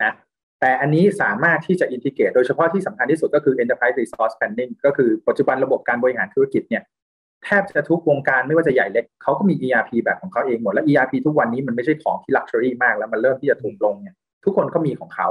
[0.02, 0.12] นะ
[0.60, 6.82] แต่อันนี้สามารถที่จะ integrate โดยเฉพาะที่สำคัญที่สุดก็คือ enterprise resource planning ก็คือปัจจุบันระบบการบริหารธุรกิจเนี่ย
[7.44, 15.28] แทบจะทุกวงการไม่ว่าจะใหญ่เล็กเขาก็มี ERP แบบของเขาเองหมดและ ERP ทุกวันนี้มันไม่ใช่ของที่ luxury มากแล้วมันเริ่มที่จะถูกลงเนี่ยทุกคนก็มีของเขา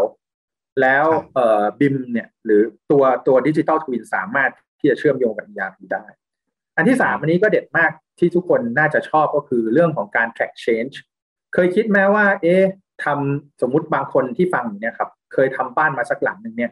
[0.82, 1.06] แล้ว
[1.36, 6.04] เอ่อบิมเนี่ยหรือตัวตัวดิจิ t a ลทวินสามารถที่จะเชื่อมโยงกับ ERP ได้
[6.76, 10.96] อันที่สามอันนี้ก็เด็ดมากที่ทุกคนน่าจะชอบก็คือเรื่องของการ track change
[11.54, 12.64] เคยคิดไหมว่า เอ๊ะ
[13.04, 16.72] ทำสมมุติบางคนที่ฟังอยู่เนี่ยครับ เคยทำบ้านมาสักหลังหนึ่งเนี่ย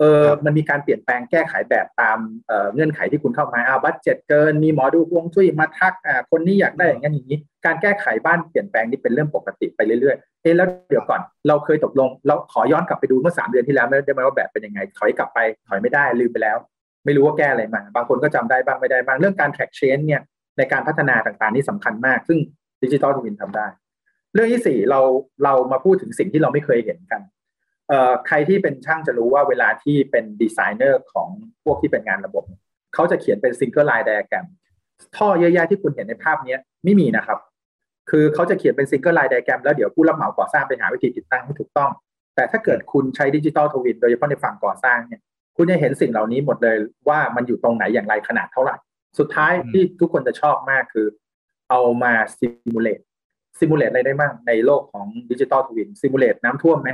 [0.00, 15.38] เออมันมีการเปลี่ยนแปลงแก้ไขแบบตามเอ่อเงื่อนไขที่คุณเข้ามาอ้าว budget เกิน มีหมอดูฮวงจุ้ยมาทักอ่าคนนี้อยากได้อย่างนั้นอย่างนี้ การแก้ไขบ้านเปลี่ยนแปลงนี่เป็นเรื่องปกติไปเรื่อยๆเอ๊ะแล้วเดี๋ยวก่อนเราเคยตกลง เราขอย้อนกลับไปดูเมื่อสามเดือนที่แล้วไม่ได้ไหมว่าแบบเป็นยังไง ถอยกลับไป
[15.68, 16.56] ถอยไม่ได้ลืมไปแล้ว
[17.04, 20.22] ไม่รู้ว่าแก้อะไรมา บางคนก็จำได้บ้างไม่ได้บ้างเรื่องการ track change เนี่ย
[20.58, 22.38] ในการพัฒนาต่างๆนี่สำคัญมาก ซึ่ง
[22.82, 23.66] digital twin ทำได้
[24.34, 25.00] เรื่องที่สี่เรา
[25.44, 27.35] เรามาพูดถึงสิ่งที่เราไม่เคยเห็นกันเอ่อ
[28.26, 31.28] ใครที่เป็นช่างจะรู้ว่าเวลาที่เป็นดีไซเนอร์ของ
[31.64, 32.44] พวกที่เป็นงานระบบ
[32.94, 34.46] เขาจะเขียนเป็น single line diagram
[35.16, 37.38] ท่อเยอะแยะที่คุณเห็นในภาพนี้ไม่มีนะครับ
[38.10, 41.90] คือเขาจะเขียนเป็น single line diagram แล้วเดี๋ยวผู้รับเหมาก่อสร้างไปหาวิธีติดตั้งให้ถูกต้อง
[42.34, 45.20] แต่ถ้าเกิดคุณใช้ digital twin โดยเฉพาะในฝั่งก่อสร้างเนี่ย
[45.56, 46.76] คุณจะเห็นสิ่งเหล่านี้หมดเลย
[47.08, 48.76] ว่ามันอยู่ตรงไหนอย่างไรขนาดเท่าไหร่
[49.18, 51.06] สุดท้ายที่ทุกคนจะชอบมากคือ
[51.70, 53.00] เอามา simulate
[53.58, 56.90] simulate อะไรได้บ้างในโลกของ digital twin simulate น้ำท่วมไหม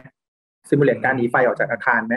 [0.71, 2.14] simulate การหนีไฟออกจากอาคารไหม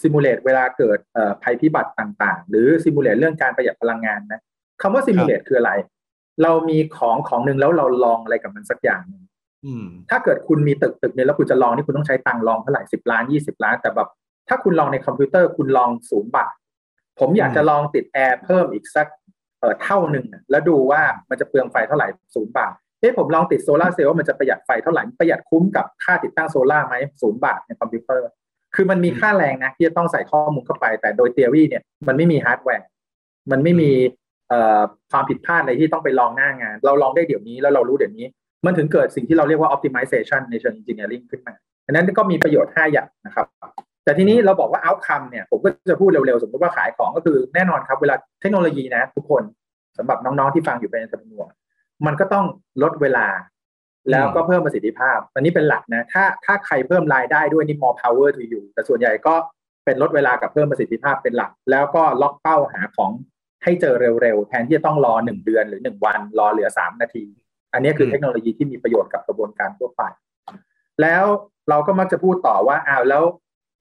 [0.00, 0.98] simulate เวลาเกิด
[1.42, 4.40] ภัยพิบัติต่างๆ หรือ simulate เรื่องการประหยัดพลังงานนะ
[4.82, 5.72] คำว่า simulate คืออะไร
[6.42, 9.22] เรามีของของหนึ่งแล้วเราลองอะไรกับมันสักอย่างหนึ่ง
[10.10, 14.08] ถ้าเกิดคุณมีตึกตึกเนี่ยแล้วคุณจะลองนี่คุณต้องใช้ตังค์ลองเท่าไหร่สิบล้านยี่สิบล้าน แต่แบบ
[14.48, 16.54] ถ้าคุณลองในคอมพิวเตอร์คุณลองศูนย์บาท
[17.20, 19.06] ผมอยากจะลองติดแอร์เพิ่มอีกสัก
[19.60, 28.28] เอ่อเท่าหนึ่งแล้วดูว่ามันจะเปลืองไฟเท่าไหร่ศูนย์บาท เอ๊ะผมลองติดโซลาเซลล์ว่ามันจะประหยัดไฟเท่าไหร่ประหยัดคุ้มกับค่าติดตั้งโซลาไหมศูนย์บาทในคอมพิวเตอร์
[28.74, 32.88] คือมันมีค่าแรงนะที่จะต้องใส่ข้อมูลเข้าไป แต่โดย theory เนี่ยมันไม่มีฮาร์ดแวร์
[33.50, 33.90] มันไม่มี
[35.10, 38.26] ความผิดพลาดอะไรที่ต้องไปลองหน้างาน เราลองได้เดี๋ยวนี้แล้วเรารู้เดี๋ยวนี้
[38.66, 41.54] มันถึงเกิดสิ่งที่เราเรียกว่า optimization ในเชิง engineering ขึ้นมา
[41.86, 43.46] อันนั้นก็มีประโยชน์ 5 อย่างนะครับ
[44.04, 49.42] แต่ทีนี้เราบอกว่า outcome เนี่ยผมก็จะพูดเร็วๆ สมมติว่าขายของก็คือแน่นอนครับ เวลาเทคโนโลยีนะทุกคน
[49.98, 51.50] สำหรับน้องๆที่ฟังอยู่เป็นจำนวน
[52.06, 52.46] มันก็ต้อง
[52.82, 53.26] ลดเวลา
[54.10, 59.34] แล้วก็เพิ่มประสิทธิภาพ อันนี้เป็นหลักนะ ถ้าถ้าใครเพิ่มรายได้ด้วยนี่ more power to you แต่ส่วนใหญ่ก็
[59.84, 63.10] เป็นลดเวลากับเพิ่มประสิทธิภาพเป็นหลัก แล้วก็ล็อกเป้าหาของ
[63.64, 67.24] ให้เจอเร็วๆ แทนที่จะต้องรอหนึ่งเดือนหรือหนึ่งวัน รอเหลือสามนาที
[67.72, 70.02] อันนี้คือเทคโนโลยีที่มีประโยชน์กับกระบวนการทั่วไป
[71.02, 71.24] แล้ว
[71.68, 73.24] เราก็มักจะพูดต่อว่าอ้าวแล้ว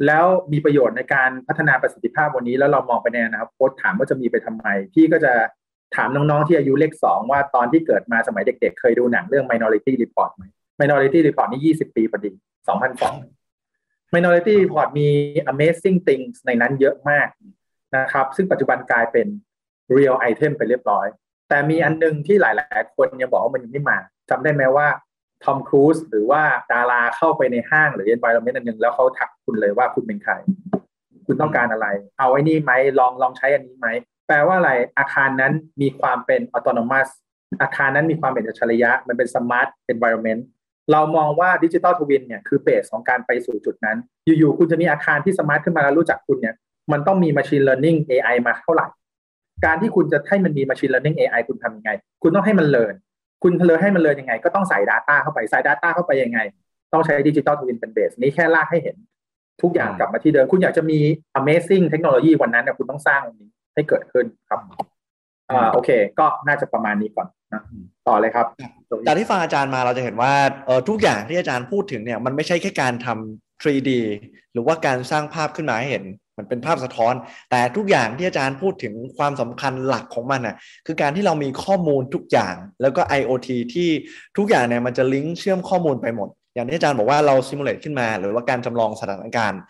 [0.07, 5.33] แล้วมีประโยชน์ในการพัฒนาประสิทธิภาพวันนี้ แล้วเรามองไปในอนาคตถามว่าจะมีไปทำไมพี่ก็จะ
[5.95, 10.43] ถามน้องๆที่อายุเลขสองว่าตอนที่เกิดมาสมัยเด็กๆ เคยดูหนังเรื่อง Minority Report ไหม
[10.81, 12.31] Minority Report นี่20ปีพอดี
[13.43, 15.09] 2002 Minority Report มี
[15.51, 17.27] amazing things ในนั้นเยอะมาก
[17.97, 19.27] นะครับ ซึ่งปัจจุบันกลายเป็น
[19.97, 21.05] real item ไปเรียบร้อย
[21.49, 23.97] แต่มีอันนึงที่หลายๆ คนยังบอกว่ามันยังไม่มา
[24.29, 24.87] จำได้ไหมว่า
[25.43, 26.41] ทอมครูซหรือว่า
[26.73, 30.33] ดาราเข้าไปในห้างหรือ environment อันหนึ่งแล้วเขาทักคุณเลยว่าคุณเป็นใคร
[31.25, 31.87] คุณต้องการอะไร
[32.19, 33.87] เอาไอ้นี่ไหมลองลองใช้อันนี้ไหม
[34.27, 37.09] แปลว่าอะไรอาคารนั้นมีความเป็น autonomous
[37.61, 40.41] อาคารนั้นมีความเป็นอัจฉริยะ มันเป็น smart environment
[40.91, 46.55] เรามองว่าดิจิ t a ลทวินเนี่ยคือเบสของการไปสู่จุดนั้น อยู่ๆคุณจะมีอาคารที่ smart ขึ้นมาแล้วรู้จักคุณเนี่ย
[46.91, 48.87] มันต้องมี machine learning AI มาเท่าไหร่
[49.65, 51.91] การที่คุณจะให้มันมี machine learning AI คุณทำยังไง
[52.23, 52.95] คุณต้องให้มันเลิน
[53.43, 56.39] คุณเลยให้มันเลยยังไง ก็ต้องใส่ Data เข้าไปใส่ Data เข้าไปยังไง
[56.93, 58.95] ต้องใช้ดิจิ t a ลทวินเป็นเบสนี้แค่ลากให้เห็น
[59.61, 60.99] ทุกอย่างกลับมาที่เดิม คุณอยากจะมี
[61.39, 64.61] amazing เทคโนโลยีวันนั้นเนี่ยคุณต้องสร้างอันนี้ ให้เกิดขึ้นครับ
[65.51, 67.61] อ่าโอเค ก็น่าจะประมาณนี้ก่อนนะ
[68.07, 68.47] ต่อเลยครับ
[69.07, 70.33] จากที่ฟังอาจารย์มาเราจะเห็นว่า
[70.65, 73.91] เออทุกอย่างที่อาจารย์พูดถึงเนี่ยมันไม่ใช่แค่การทำ 3D
[74.53, 76.05] หรือว่าการสร้างภาพขึ้นมาให้เห็น
[76.37, 77.13] มันเป็นภาพสะท้อน
[77.51, 83.89] แต่ทุกอย่างที่อาจารย์พูดถึงความสำคัญหลักของมันอะคือการที่เรามีข้อมูลทุกอย่าง แล้วก็ IoT ที่
[84.37, 89.61] ทุกอย่างเนี่ยมันจะลิงก์เชื่อมข้อมูลไปหมด อย่างที่อาจารย์บอกว่าเราซิมูเลตขึ้นมา หรือว่าการจำลองสถานการณ์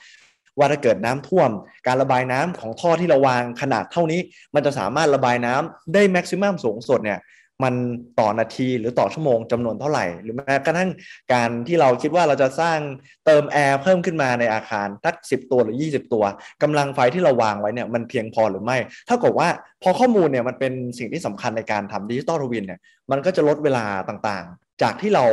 [0.58, 1.50] ว่าถ้าเกิดน้ำท่วม
[1.88, 4.20] การระบายน้ำของท่อที่เราวางขนาดเท่านี้
[4.56, 7.20] มันจะสามารถระบายน้ำได้แม็กซิมัมสูงสุดเนี่ย
[7.64, 7.74] มัน
[8.20, 10.90] ต่อนาทีหรือต่อชั่วโมงจำนวนเท่าไหร่ หรือแม้กระทั่ง
[11.34, 12.80] การที่เราคิดว่าเราจะสร้าง
[13.26, 16.24] เติมแอร์เพิ่มขึ้นมาในอาคารสักสิบตัวหรือ 20 ตัว
[16.64, 19.50] กำลังไฟที่เราวางไว้เนี่ยมันเพียงพอหรือไม่ถ้าเกิดว่า
[19.84, 22.80] พอข้อมูลเนี่ยมันเป็นสิ่งที่สำคัญในการทำ digital twin เนี่ย
[23.12, 24.46] มันก็จะลดเวลาต่าง
[24.82, 25.26] จากที่เรา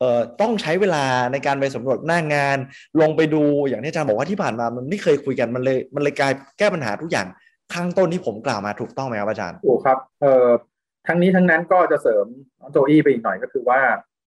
[0.00, 2.58] เอ่อต้องใช้เวลาในการไปสำรวจหน้างาน
[3.00, 7.26] ลงไปดูอย่างที่อาจารย์บอกว่าที่ผ่านมามันไม่เคยคุยกันมันเลยมันเลยกลายแก้ปัญหาทุกอย่าง
[7.74, 10.48] ข้างต้นที่ผมกล่าวมาถูกต้องไหมครับอาจารย์โอ้ครับเอ่อ
[11.06, 12.26] ทั้งนี้ทั้งนั้นก็จะเสริม
[12.60, 13.80] น้องโจอี้ไปอีกหน่อยก็คือว่า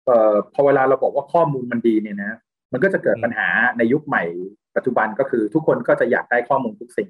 [0.07, 2.33] เอ่อพอเวลาเราบอกว่าข้อมูลมันดีเนี่ยนะ
[2.73, 3.49] มันก็จะเกิดปัญหา
[3.79, 4.25] ในยุคใหม่
[4.77, 7.09] ปัจจุบันก็คือทุกคนก็จะอยากได้ข้อมูลทุกสิ่ง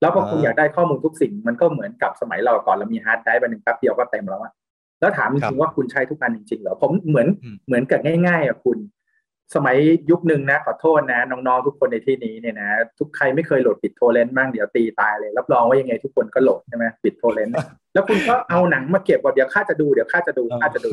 [0.00, 4.52] แล้วพอคุณอยากได้ข้อมูลทุกสิ่ง มันก็เหมือนกับสมัยเราก่อนเรามีฮาร์ดไดรฟ์ไปหนึ่งแป๊บเดียวก็เต็มแล้วอะ
[5.00, 7.28] แล้วถามจริงๆว่าคุณใช้ทุกอันจริงๆเหรอผมเหมือน
[7.66, 8.78] เหมือนกับง่ายๆอะคุณ
[9.54, 9.76] สมัย
[10.10, 17.54] ยุคหนึ่งนะขอโทษนะน้องๆทุกคนในที่นี้เนี่ยนะทุกใครไม่เคยโหลด BitTorrent บ้างเดี๋ยวตีตายเลยรับรองว่ายังไงทุกคนก็โหลดใช่ไหม BitTorrent
[17.92, 20.90] แล้วคุณก็เอาหนังมาเก็บว่าเดี๋ยวข้าจะดูเดี๋ยวข้าจะดูข้าจะดู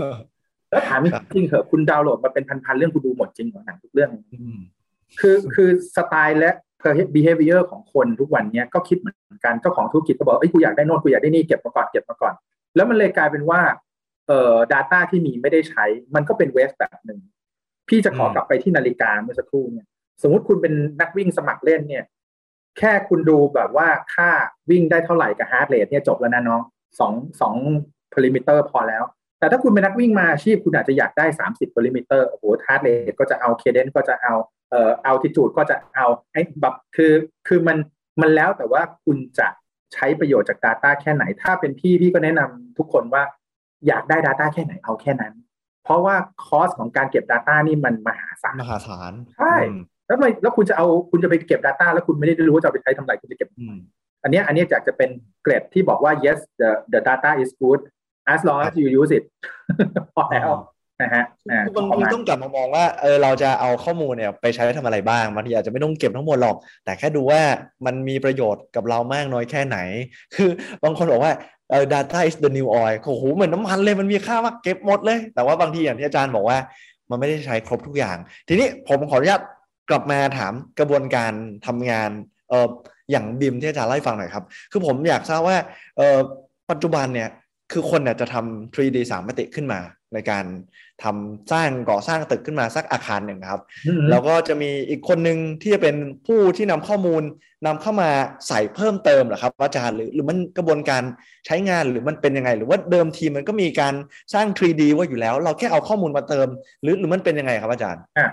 [0.69, 0.99] แล้วถาม
[1.33, 4.09] จริงเหรอคุณดาวน์โหลดมาเป็นพันๆเรื่องคุณดูหมดจริงเหรอหนังทุกเรื่อง
[5.19, 6.51] คือคือสไตล์และ
[7.15, 12.33] behavior ของคนทุกวันนี้ก็คิดเหมือนกันเจ้าของธุรกิจก็บอกเอ้ยกูอยากได้โน้ตกูอยากได้นี่เก็บมาก่อนเก็บมาก่อน
[12.75, 13.61] แล้วมันเลยกลายเป็นว่า
[14.27, 15.85] เอ่อ data ที่มีไม่ได้ใช้
[16.15, 17.19] มันก็เป็นเวสแบบหนึ่ง
[17.89, 19.87] พี่จะขอกลับไปที่นาฬิกาเมื่อสักครู่เนี่ย
[20.21, 22.05] สมมติคุณเป็นนักวิ่งสมัครเล่นเนี่ย
[22.79, 24.29] แค่คุณดูแบบว่าค่า
[24.69, 26.61] วิ่งได้เท่าไหร่กับ heart rate เนี่ยจบแล้วนะน้อง
[26.99, 27.55] สองสอง
[28.13, 29.03] พลิมิเตอร์พอแล้ว
[29.39, 34.33] แต่ถ้าคุณเป็นนักวิ่งมาอาชีพ คุณอาจจะอยากได้ 30พลิมิเตอร์โอ้โห heart rate ก็จะเอา cadence ก็จะเอา
[34.69, 37.13] เอ่อ altitude ก็จะเอาไอ้แบบคือ
[37.47, 37.77] คือมัน
[38.21, 39.47] มันแล้วแต่ว่าคุณจะ
[39.93, 43.23] ใช้ประโยชน์จาก Data แค่ไหน ถ้าเป็นพี่พี่ก็แนะนำทุกคนว่า
[43.87, 45.33] อยากได้ Data แค่ไหนเอาแค่นั้น
[45.83, 49.55] เพราะว่า cost ของการเก็บ Data นี่มันมหาศาลมหาศาลใช่
[50.07, 53.49] แล้วไม่แล้วคุณจะเอาคุณจะไปเก็บ Data แล้วคุณไม่ได้รู้ว่าจะไปใช้ทำอะไรคุณจะเก็บ
[54.23, 55.09] อันนี้อันนี้จากจะเป็น
[55.43, 57.81] เกรดที่บอกว่า yes the the data is good
[58.33, 59.23] as long as you use it
[60.15, 60.49] พอแล้ว
[61.01, 61.23] นะฮะ
[61.75, 67.41] บางทีต้องกลับมามองว่าเออเราจะเอาข้อมูลเนี่ยไปใช้ทำอะไรบ้างบางทีอาจจะไม่ต้องเก็บทั้งหมดหรอก แต่แค่ดูว่า
[67.85, 69.77] มันมีประโยชน์กับเรามากน้อยแค่ไหน
[70.35, 70.49] คือ
[70.83, 71.33] บางคนบอกว่า
[71.69, 76.57] เออ data is the new oil โอ้โหเหมือนน้ำมันเลยมันมีค่ามากเก็บหมดเลย แต่ว่าบางทีอย่างที่อาจารย์บอกว่า
[77.09, 79.41] มันไม่ได้ใช้ครบทุกอย่าง ทีนี้ผมขออนุญาต
[79.89, 81.31] กลับมาถามกระบวนการ
[81.67, 82.09] ทำงาน
[82.49, 82.67] เออ
[83.11, 85.57] อย่างบิมที่อาจารย์เล่าให้ฟังหน่อยครับ คือผมอยากทราบว่า
[85.97, 86.17] เออ
[86.71, 87.29] ปัจจุบันเนี่ย
[87.71, 89.79] คือคนเนี่ยจะทำ 3D สามมิติขึ้นมา
[90.13, 90.45] ในการ
[91.03, 93.61] ทำสร้างก่อสร้างตึกขึ้นมาสักอาคารหนึ่งครับ
[94.09, 95.95] แล้วก็จะมีอีกคนหนึ่งที่จะเป็น
[96.27, 97.23] ผู้ที่นำข้อมูล
[97.65, 98.09] นำเข้ามา
[98.47, 101.03] ใส่เพิ่มเติมเหรอครับอาจารย์หรือหรือมันกระบวนการ
[101.45, 103.93] ใช้งานหรือมันเป็นยังไง หรือว่าเดิมทีมันก็มีการ
[104.33, 106.47] สร้าง 3D ว่าอยู่แล้ว เราแค่เอาข้อมูลมาเติม
[106.81, 108.27] หรือหรือมันเป็นยังไงครับอาจารย์อ่า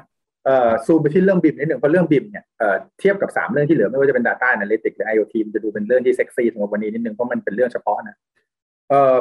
[0.45, 8.17] เอ่อซูมไปที่เรื่อง BIM นิดหนึ่งเพราะเรื่อง BIM เนี่ยเอ่อเทียบกับ 3 เรื่องที่เหลือไม่ว่าจะเป็น Data Analytics หรือ IoT มันจะดูเป็นเรื่องที่เซ็กซี่สำหรับวันนี้นิดนึงเพราะมันเป็นเรื่องเฉพาะนะ
[8.91, 9.17] เอ่อ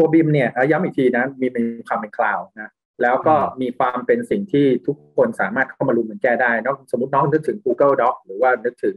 [0.00, 2.70] ตัว BIM เนี่ยย้ำอีกทีนะมีเป็นความเป็นคลาวด์นะ
[3.02, 8.96] แล้วก็มีความเป็นสิ่งที่ทุกคนสามารถเข้ามารุมเหมือนแก้ได้นอกสมมติน้องนึกถึง Google Doc หรือว่านึกถึง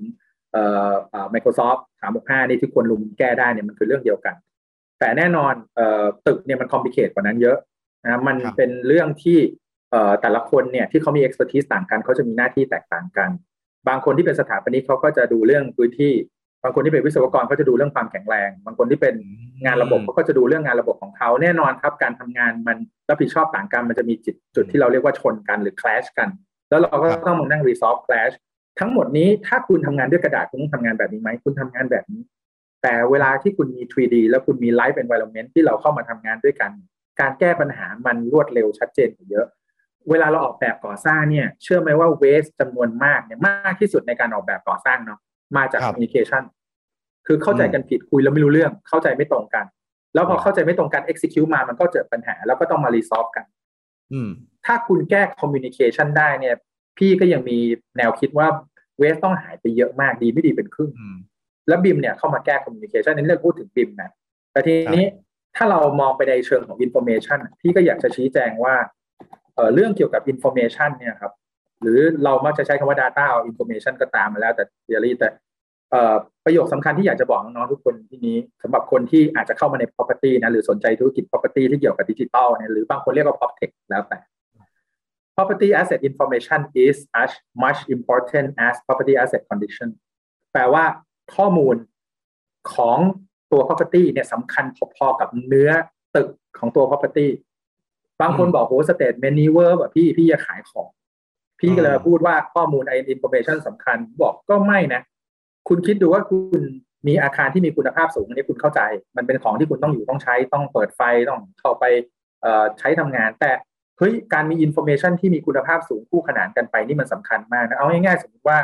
[0.52, 1.80] เอ่อเอ่อ Microsoft
[2.14, 4.36] 365 นี่ที่ควรรุมแก้ได้เนี่ยมันคือเรื่องเดียวกัน
[5.00, 7.58] แต่แน่นอนเอ่อตึกเนี่ยมันคอมพลีเคทกว่านั้นเยอะ
[8.04, 9.40] นะมันเป็นเรื่องที่
[9.92, 13.30] เอ่อแต่ละคนเนี่ยที่เขามี expertise ต่างกันเขาจะมีหน้าที่แตกต่างกัน
[13.88, 16.14] บางคนที่เป็นสถาปนิกเขาก็จะดูเรื่องพื้นที่
[16.64, 19.16] บางคนที่เป็นวิศวกรก็จะดูเรื่องความแข็งแรง บางคนที่เป็น
[19.66, 22.78] งานระบบเขาก็จะดูเรื่องงานระบบของเขาแน่นอนครับ การทำงานมัน
[23.10, 26.30] รับผิดชอบต่างกันมันจะมีจุดจุดที่เราเรียกว่าชนกันหรือ clash กัน
[26.70, 28.34] แล้วเราก็ต้องมานั่ง resolve clash
[28.80, 32.22] ทั้งหมดนี้ถ้าคุณทำงานด้วยกระดาษคุณต้องทำงานแบบนี้ไหมคุณทำงานแบบนี้
[32.84, 36.72] แต่เวลาที่คุณมี 3D แล้วคุณมี live environment ที่เราเข้ามาทำงานด้วยกัน
[37.20, 39.48] การแก้ปัญหามันรวดเร็วชัดเจนเยอะ
[40.10, 45.20] เวลาเราออกแบบก่อสร้างเนี่ย เชื่อไหมว่า waste จำนวนมากเนี่ยมากที่สุดในการออกแบบก่อสร้างเนาะ
[45.58, 46.44] มาจาก communication
[47.28, 49.66] คือเข้าใจกันผิดคุยแล้วไม่รู้เรื่อง เข้าใจไม่ตรงกัน
[50.14, 53.46] แล้วพอเข้าใจไม่ตรงกัน execute มามันก็เจอปัญหา แล้วก็ต้องมา resolve กัน
[54.66, 56.56] ถ้าคุณแก้ communication ได้เนี่ย
[56.98, 57.58] พี่ก็ยังมี
[57.98, 58.48] แนวคิดว่า
[58.98, 60.92] เวสต้องหายไปเยอะมากดีไม่ดีเป็นครึ่ง
[61.68, 64.10] แล้วบิมเนี่ยเข้ามาแก้ communication นี่เรื่องพูดถึงบิมนะ
[64.52, 65.06] แต่ทีนี้
[65.56, 68.76] ถ้าเรามองไปในเชิงของ information พี่ก็อยากจะชี้แจงว่า
[69.56, 71.34] เเรื่องเกี่ยวกับ information เนี่ยครับ
[71.82, 75.30] หรือเรามักจะใช้คำว่า data เอา information ก็ตามมาแล้วแต่เดียรี่แต่
[76.46, 84.20] ประโยคสำคัญที่อยากจะบอกน้องๆทุกคนที่นี้สำหรับคนที่อาจจะเข้ามาใน property นะหรือสนใจธุรกิจ property ที่เกี่ยวกับดิจิทัลเนี่ยหรือบางคนเรียกว่า proptech แล้วแต่
[85.36, 87.32] property asset information is as
[87.64, 89.90] much important as property asset condition
[90.54, 90.86] แปลว่า
[91.36, 91.76] ข้อมูล
[92.74, 92.98] ของ
[93.52, 95.70] ตัว property เนี่ยสำคัญพอๆกับเนื้อ
[96.16, 96.30] ตึก
[96.60, 97.28] ของตัว property
[98.22, 100.88] บางคนบอกโห statement นี้เวอร์แบบพี่พี่จะขายของ
[101.60, 105.02] พี่ก็เลยพูดว่าข้อมูลไอ้ information สำคัญบอกก็ไม่นะ
[105.68, 106.62] คุณคิดดูว่าคุณ
[107.08, 108.82] มีอาคารที่มีคุณภาพสูงอันนี้คุณเข้าใจ
[109.18, 111.86] มันเป็นของที่คุณต้องอยู่ต้องใช้ต้องเปิดไฟต้องเข้าไป
[112.80, 113.52] ใช้ทำงาน แต่
[113.98, 118.58] เฮ้ยการมี information ที่มีคุณภาพสูงคู่ขนานกันไปนี่มันสำคัญมากนะเอาง่ายๆสมมติว่า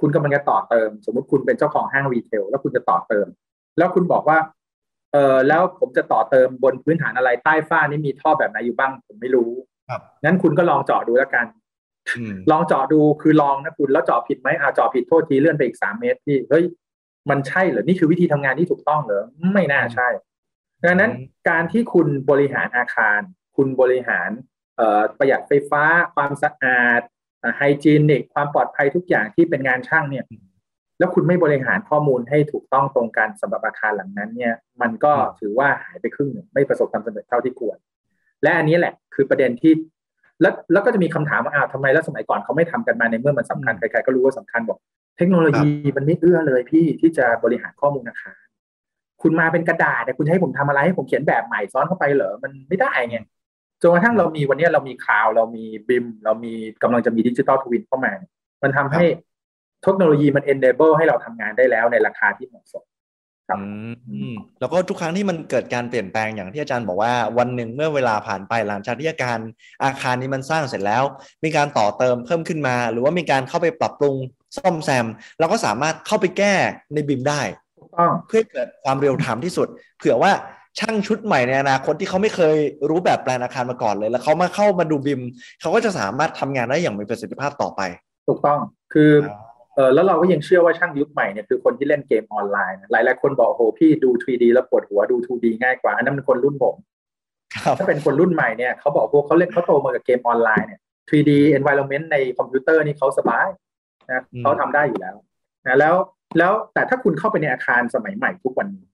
[0.00, 3.26] คุณกำลังจะต่อเติม สมมติคุณเป็นเจ้าของห้าง retail แล้วคุณจะต่อเติม
[3.78, 4.38] แล้วคุณบอกว่า
[5.12, 9.50] เออแล้วผมจะต่อเติมบนพื้นฐานอะไรใต้ฝ้านี่มีท่อแบบไหนอยู่บ้างผมไม่รู้
[9.88, 11.46] ครับงั้นคุณก็ลองเจาะดูแล้วกัน
[12.50, 16.64] ลองเจาะดูคือลองนะคุณแล้วเจาะผิดไหมอ่าเจาะผิดโทษทีเลื่อนไปอีกสามเมตรที่เฮ้ย
[17.30, 20.08] มันใช่เหรอนี่คือวิธีทำงานที่ถูกต้องเหรอไม่น่าใช่
[20.84, 21.12] ดังนั้น
[21.48, 23.20] การที่คุณบริหารอาคาร
[23.56, 24.30] คุณบริหาร
[25.18, 25.82] ประหยัดไฟฟ้า
[26.14, 27.00] ความสะอาด
[27.56, 30.24] ไฮจีนิกความปลอดภัยทุกอย่างที่เป็นงานช่างเนี่ย
[30.98, 37.78] แล้วคุณไม่บริหารข้อมูลให้ถูกต้องตรงกันสำหรับอาคารหลังนั้น เนี่ย มันก็ถือว่าหายไปครึ่งหนึ่งไม่ประสบความสำเร็จเท่าที่ควร
[38.42, 39.72] และอันนี้แหละคือประเด็นที่
[40.40, 44.78] แล้วแล้วก็จะมีคำถามว่าอ้าวทำไมแล้วสมัยก่อนเขาไม่ทำกันมาในเมื่อมันสำคัญใครๆก็รู้ว่าสำคัญบอก
[45.16, 48.42] เทคโนโลยีมันไม่เอื้อเลยพี่ที่จะบริหารข้อมูลอาคาร
[49.22, 53.18] คุณมาเป็นกระดาษแต่คุณให้ผมทำอะไรให้ผมเขียนแบบใหม่ซ้อนเข้าไปเหรอมันไม่ได้ไง
[53.82, 58.12] จนกระทั่งเรามีวันนี้เรามี cloud เรามี BIM เรามีกำลังจะมี digital twin เข้ามา
[58.62, 59.04] มันทำให้
[59.82, 62.84] เทคโนโลยีมัน enable ให้เราทำงานได้แล้วในราคาที่เหมาะสม
[63.48, 63.60] ครับ
[64.60, 69.38] แล้วก็ทุกครั้งที่มันเกิดการเปลี่ยนแปลงอย่างที่อาจารย์บอกว่าวันหนึ่งเมื่อเวลาผ่านไปหลังจากที่อาการ
[69.84, 71.02] อาคารนี้มันสร้างเสร็จแล้ว
[71.44, 74.14] มีการต่อเติมเพิ่มขึ้นมา หรือว่ามีการเข้าไปปรับปรุง
[74.56, 75.06] ซ่อมแซม
[75.38, 76.54] เราก็สามารถเข้าไปแก้
[76.94, 77.40] ในบิมได้
[78.28, 80.32] เพื่อเกิดความเร็วไทม์ที่สุด เผื่อว่า
[80.78, 82.56] ช่างชุดใหม่ในอนาคตที่เขาไม่เคย
[82.88, 85.20] รู้แบบแปลนอาคารมาก่อนเลย แล้วเขามาเข้ามาดูบิม
[85.60, 87.80] เขาก็จะสามารถทำงานได้อย่างมีประสิทธิภาพต่อไป
[88.28, 88.58] ถูกต้อง
[88.92, 89.10] คือ
[89.74, 96.76] เออแล้วเราก็ยังเชื่อว่าช่างยุคใหม่เนี่ยคือคนที่เล่นเกมออนไลน์หลายหลายคนบอกโอ้โหพี่ดู 3D แล้วปวดหัวดู 2D ง่ายกว่าอันนั้นเป็นคนรุ่นผม
[97.78, 103.48] ถ้าเป็นคนรุ่นใหม่เนี่ยเขาบอกพวกเขาเล่นเขาโตมากับเกมออนไลน์เนี่ย 3D environment ในคอมพิวเตอร์นี่เขาสบาย
[104.08, 105.16] นะเขาทำได้อยู่แล้ว
[105.66, 105.94] นะแล้ว
[106.38, 108.86] แล้วแต่ถ้าคุณเข้าไปในอาคารสมัยใหม่ทุกวันนี้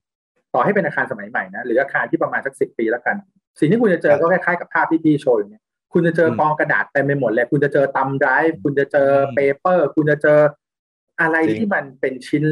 [0.53, 3.15] ต่อให้เป็นอาคารสมัยใหม่นะหรืออาคารที่ประมาณสักสิบปีแล้วกัน
[3.59, 5.63] สิ่งที่คุณจะเจอก็คล้ายๆกับภาพที่พี่โชว์อย่างเนี้ย
[5.93, 10.39] คุณจะเจอกองกระดาษเต็มไปหมดเลย คุณจะเจอ thumb drive คุณจะเจอ paper คุณจะเจอ
[11.21, 12.43] อะไรที่มันเป็นชิ้น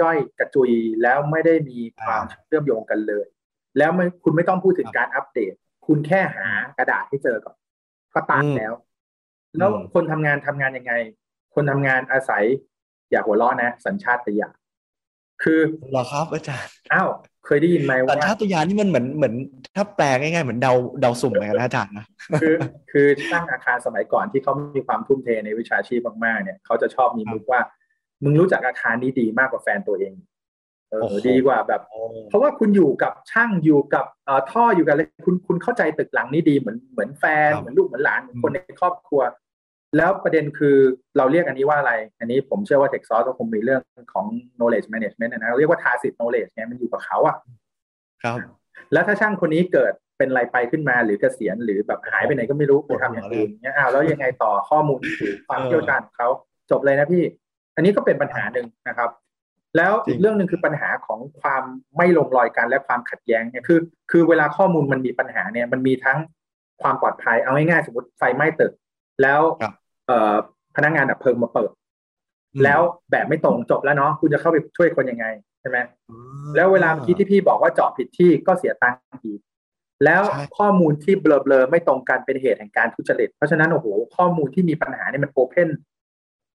[0.00, 0.70] ย่อยๆ กระจุย
[1.02, 3.26] แล้วไม่ได้มีความเชื่อมโยงกันเลย
[3.78, 5.54] แล้วไม่คุณไม่ต้องพูดถึงการอัปเดต
[5.86, 7.56] คุณแค่หากระดาษให้เจอก่อน
[8.14, 8.72] ก็ตัดแล้ว
[9.58, 10.92] แล้วคนทำงานทำงานยังไง
[11.54, 12.44] คนทำงานอาศัย
[13.10, 14.56] อย่าหัวเราะนะ สัญชาตญาณ
[15.42, 15.60] คือ
[15.92, 17.08] หรอครับอาจารย์อ้าว
[17.46, 19.34] เคยได้ยินไหมว่าสัญชาตญาณนี่มันเหมือนเหมือน
[19.76, 22.06] ถ้าแปลง่ายๆเหมือนเดาเดาสุ่มเลยนะอาจารย์นะ
[22.40, 22.54] คือ
[22.92, 27.60] คือสร้างอาคารสมัยก่อนที่เขามีความทุ่มเทในวิชาชีพมากๆเนี่ยเขาจะชอบมีมุกว่า
[28.24, 30.14] มึงรู้จักอาคารนี้ดีมากกว่าแฟนตัวเอง
[30.90, 31.82] เออดีกว่าแบบ
[32.28, 39.22] เพราะว่าคุณอยู่กับช่างอยู่กับเอ่อท่ออยู่กับอะไรคุณคุณเข้าใจตึกหลังนี้ดีเหมือนเหมือนแฟนเหมือนลูกเหมือนหลานคนในครอบครัว
[39.96, 40.76] แล้วประเด็นคือ
[41.16, 44.26] เราเรียกอันนี้ว่าอะไร อันนี้ผมเชื่อว่าเทคซอสก็คงมีเรื่องของ
[44.58, 47.36] knowledge management นะเรียกว่า tacit knowledge เนี่ยมันอยู่กับเขาอะ
[48.24, 48.38] ครับ
[48.92, 56.28] แล้วถ้าช่างคนนี้เกิดเป็นอะไรไปขึ้นมาหรือเกษียณหรือแบบหายไปไหนก็ไม่รู้ไปทำอย่างอื่นเนี่ยอ้าวแล้วยังไงต่อข้อมูลหรือความเชี่ยวชาญของเขา
[56.70, 57.24] จบเลยนะพี่
[57.78, 59.10] อันนี้ก็เป็นปัญหาหนึ่งนะครับ
[59.76, 61.62] แล้วอีกเรื่องหนึ่งคือปัญหาของความ
[61.96, 66.18] ไม่ลงรอยกันและความขัดแย้งเนี่ยคือ คือเวลาข้อมูลมันมีปัญหาเนี่ยมันมีทั้ง
[66.82, 68.72] ความปลอดภัยเอาง่ายๆสมมติไฟไหม้ตึก
[69.22, 69.40] แล้ว
[70.06, 70.34] เอ่อ
[70.76, 71.70] พนักงานดับเพลิงมาเปิด
[72.64, 75.26] แล้วแบบไม่ตรงจบแล้วเนาะคุณจะเข้าไปช่วยคนยังไง
[75.60, 75.78] ใช่ไหม
[76.56, 79.40] แล้วเวลาที่ที่พี่บอกว่าเจาะผิดที่ก็เสียตังค์อีก
[80.04, 80.22] แล้ว
[80.58, 83.86] ข้อมูลที่เบลอๆไม่ตรงกันเป็นเหตุแห่งการทุจริต เพราะฉะนั้นโอ้โห
[84.16, 85.68] ข้อมูลที่มีปัญหาเนี่ยมัน open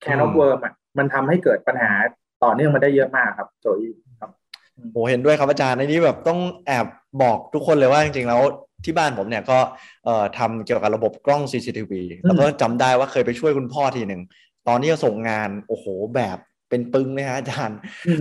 [0.01, 1.91] can of worm อะ มันทำให้เกิดปัญหา
[2.43, 3.79] ต่อเนื่องมาได้เยอะมากครับโจย
[4.21, 4.31] ครับ
[4.91, 6.87] โหเห็นด้วยครับอาจารย์ในนี้แบบต้องแอบ
[7.21, 8.41] บอกทุกคนเลยว่าจริงๆแล้ว
[8.85, 9.59] ที่บ้านผมเนี่ยก็
[10.05, 14.21] เอ่อทำเกี่ยวกับระบบกล้อง CCTV แล้วก็จำได้ว่าเคยไปช่วยคุณพ่อทีหนึ่ง
[14.67, 16.37] ตอนนี้ส่งงานโอ้โหแบบ
[16.69, 17.77] เป็นปึงเลยฮะอาจารย์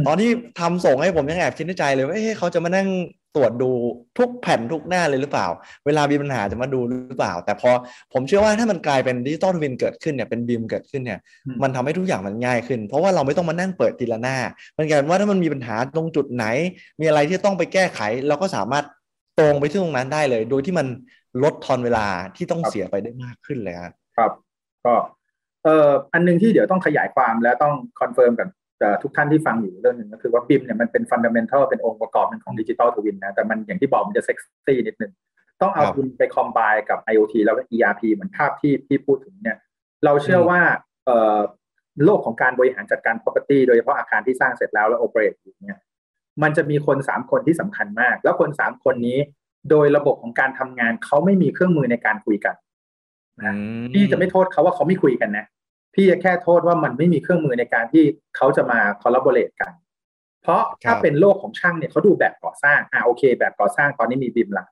[0.07, 0.31] ตอนที่
[0.61, 2.89] ทำส่งให้ผมยังแอบคิดในใจเลยว่าเฮ้เขาจะมานั่ง
[3.37, 3.71] ตรวจดู
[4.19, 5.47] ทุกแผ่นทุกหน้าเลยหรือเปล่า
[5.87, 7.71] เวลามีปัญหาจะมาดูหรือเปล่า แต่พอ
[8.13, 11.21] ผมเชื่อว่าถ้ามันกลายเป็น digital twin เกิดขึ้นเนี่ยเป็น BIM เกิดขึ้นเนี่ย
[11.63, 14.37] มันทำให้ทุกอย่างมันง่ายขึ้น เพราะว่าเราไม่ต้องมานั่งเปิดทีละหน้า
[14.79, 16.47] มันกลายเป็นว่าถ้ามันมีปัญหาตรงจุดไหน
[17.01, 18.85] มีอะไรที่ต้องไปแก้ไข เราก็สามารถ
[19.39, 20.87] ตรงไปที่ตรงนั้นได้เลย โดยที่มัน
[21.43, 24.33] ลดทอนเวลาที่ต้องเสียไปได้มากขึ้นเลยครับ ครับ
[24.85, 24.95] ก็
[25.65, 28.49] เอ่ออันนึงที่เดี๋ยวต้องขยายความและต้อง confirm กัน
[29.03, 35.13] ทุกท่านที่ฟังอยู่เรื่องหนึ่งก็คือว่า BIM เนี่ยมันเป็น fundamental เป็นองค์ประกอบหนึ่งของ digital twin นะแต่มันอย่างที่บอกมันจะเซ็กซี่นิดนึง
[35.61, 36.59] ต้องเอาคุณไปคอมไบ
[36.91, 39.59] กับ IoT แล้วก็ ERP เหมือนภาพที่ที่พูดถึงเนี่ย
[40.05, 40.61] เราเชื่อว่า
[41.07, 41.39] เอ่อ
[42.05, 45.79] โลกของการบริหารจัดการ property โดยเฉพาะอาคารที่สร้างเสร็จแล้วแล้ว operate อยู่เนี่ย
[46.43, 49.19] มันจะมีคนสามคนที่สำคัญมาก แล้วคนสามคนนี้
[49.71, 52.55] โดยระบบของการทำงานเขาไม่มีเครื่องมือในการคุยกัน
[53.43, 53.55] นะ
[53.93, 55.47] พี่จะไม่โทษเขาว่าเขาไม่คุยกันนะ
[55.95, 58.05] พี่จะแค่โทษว่ามันไม่มีเครื่องมือในการที่
[58.37, 59.73] เขาจะมา collaborate กัน
[60.43, 64.67] เพราะถ้าเป็นโลกของช่างเนี่ยเขาดูแบบก่อสร้างอ่าโอเค แบบก่อสร้างตอนนี้มี BIM ละ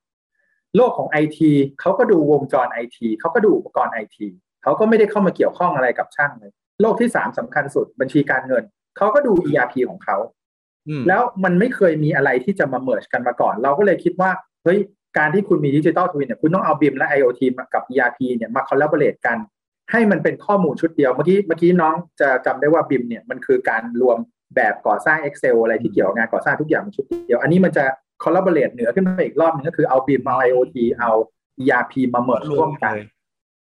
[0.77, 4.27] โลกของไอทีเขาก็ดูวงจรไอทีเขาก็ดูอุปกรณ์ไอที
[4.63, 6.53] เขาก็ไม่ได้เข้ามาเกี่ยวข้องอะไรกับช่างเลย
[6.83, 8.65] โลกที่สามสำคัญสุดบัญชีการเงิน
[8.97, 10.17] เขาก็ดู ERP ของเขา
[11.09, 14.31] แล้วมันไม่เคยมีอะไรที่จะมา merge กันมาก่อน เราก็เลยคิดว่า
[14.65, 14.79] เฮ้ย
[15.19, 17.41] การที่คุณมี digital twin เนี่ยคุณต้องเอา BIM และ IoT
[17.75, 19.39] กับ ERP เนี่ยมา collaborate กัน
[19.91, 24.19] ให้มันเป็นข้อมูลชุดเดียวเมื่อกี้เมื่อกี้น้องจะจำได้ว่า BIM เนี่ยมันคือการรวม
[24.57, 27.85] แบบก่อสร้าง Excel อะไรที่เกี่ยวกับงานก่อสร้างทุกอย่างมันชุดเดียว อันนี้มันจะ
[28.23, 31.11] collaborate เหนือขึ้นไปอีกรอบนึงก็คือเอา BIM เอา IoT เอา
[31.61, 32.95] ERP มา merge ร่วมกัน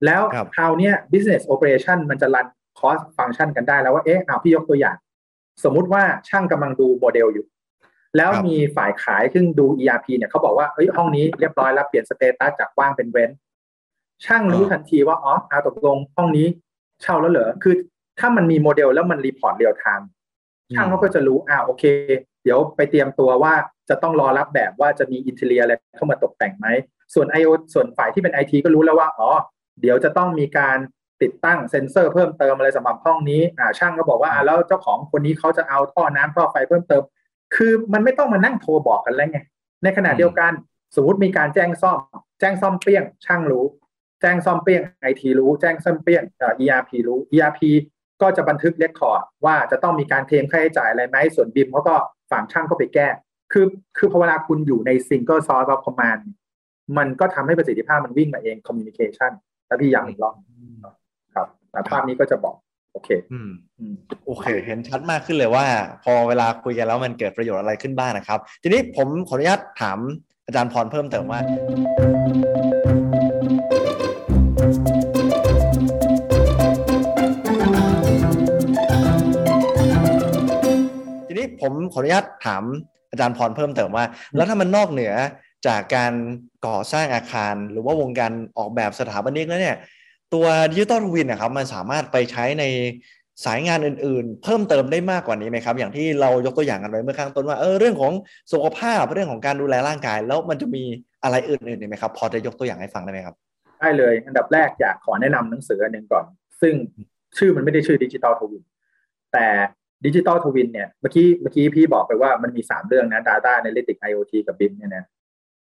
[0.04, 0.22] แล้ว
[0.54, 2.46] คราวนี้ business operation มันจะรัน
[2.80, 4.96] cost function กันได้แล้วว่าเอ๊ะเอาพี่ยกตัวอย่าง
[5.64, 7.46] สมมุติว่าช่างกำลังดูโมเดลอยู่
[8.16, 13.30] แล้วมีฝ่ายขายซึ่งดู ERP เนี่ยเขาบอกว่าเฮ้ยห้องนี้เรียบร้อยแล้วเปลี่ยน status จากว่างเป็นเว้น
[14.26, 16.46] ช่างรู้ทันทีว่าอ๋อเอาตกลงห้องนี้
[17.02, 17.74] เช่าแล้วเหรอคือ
[18.18, 20.08] ถ้ามันมีโมเดลแล้วมัน report real time
[20.74, 21.84] ช่างเขาก็จะรู้อ่าโอเค
[22.44, 23.54] เดี๋ยวไปเตรียมตัวว่า
[23.88, 26.66] จะต้องรอรับแบบว่าจะมี interior อะไรเข้ามาตกแต่งไหม
[27.14, 29.30] ส่วน IO ส่วนฝ่ายที่เป็น IT ก็รู้แล้วว่าอ๋อ
[29.80, 30.78] เดี๋ยวจะต้องมีการ
[31.22, 37.02] ติดตั้งเซ็นเซอร์เพิ่มเติมอะไรสำหรับห้องนี้อ่าช่างก็บอกว่าอ่าแล้วเจ้าของคนนี้เขาจะเอาท่อน้ำท่อไฟเพิ่มเติม
[37.54, 39.38] คือมันไม่ต้องมานั่งโทรบอกกันแล้วไง
[39.82, 40.52] ในขณะเดียวกัน
[40.96, 41.98] สมมติมีการแจ้งซ่อม
[42.40, 43.64] แจ้งซ่อมเปี้ยงช่างรู้
[44.20, 47.60] แจ้งซ่อมเปี้ยงไอทีรู้แจ้งซ่อมเปี้ยงเอ่อ ERP รู้ ERP
[48.22, 51.94] ก็จะบันทึกเรคคอร์ดว่าจะต้องมีการเทมค่าใช้จ่ายอะไรไหมส่วนบิมเขาก็
[52.30, 53.08] ฝั่งช่างก็ไปแก้
[53.52, 53.66] คือ
[53.98, 56.22] คือพอเวลาคุณอยู่ใน single source of command
[56.98, 59.32] มันก็ทำให้ประสิทธิภาพมันวิ่งมาเอง communication
[59.66, 60.34] แล้วพี่ย้ำอีกรอบ
[61.34, 61.46] ครับ
[61.90, 62.56] ภาพนี้ก็จะบอก
[62.92, 63.50] โอเค อืม
[64.26, 65.66] โอเค เห็นชัดมากขึ้นเลยว่า
[66.04, 69.98] พอเวลาคุยกันแล้วมันเกิดประโยชน์อะไรขึ้นบ้างนะครับ ทีนี้ผมขออนุญาตถาม
[70.46, 71.40] อาจารย์พรเพิ่มเติมว่า
[81.62, 82.62] ผมขออนุญาตถาม
[83.10, 84.04] อาจารย์พรเพิ่มเติมว่า
[84.36, 85.12] แล้วถ้ามันนอกเหนือ
[85.66, 86.12] จากการ
[86.66, 89.76] ก่อสร้างอาคาร หรือว่าวงการออกแบบสถาปนิกแล้วเนี่ย
[90.34, 92.64] ตัว digital twin นะครับมันสามารถไปใช้ใน
[93.44, 98.12] สายงานอื่นๆ เพิ่มเติมได้มากกว่านี้ไหมครับ อย่างที่เรายกตัวอย่างกันไว้เมื่อข้างต้นว่าเออเรื่องของ
[98.52, 100.84] สุขภาพเรื่องของการดูแลร่างกาย แล้วมันจะมี
[101.22, 103.34] อะไรอื่นๆไหมครับ พอจะยกตัวอย่างให้ฟังได้ไหมครับ
[103.80, 106.24] ได้เลย อันดับแรกอยากขอแนะนำหนังสืออันหนึ่งก่อน
[106.60, 106.74] ซึ่ง
[107.38, 108.64] ชื่อมันไม่ได้ชื่อ digital twin
[109.32, 109.46] แต่
[110.06, 115.04] digital twin เนี่ยเมื่อกี้เมื่อกี้พี่บอกไปว่ามันมี3เรื่องนะ Data Analytics IoT กับ BIM เนี่ยนะ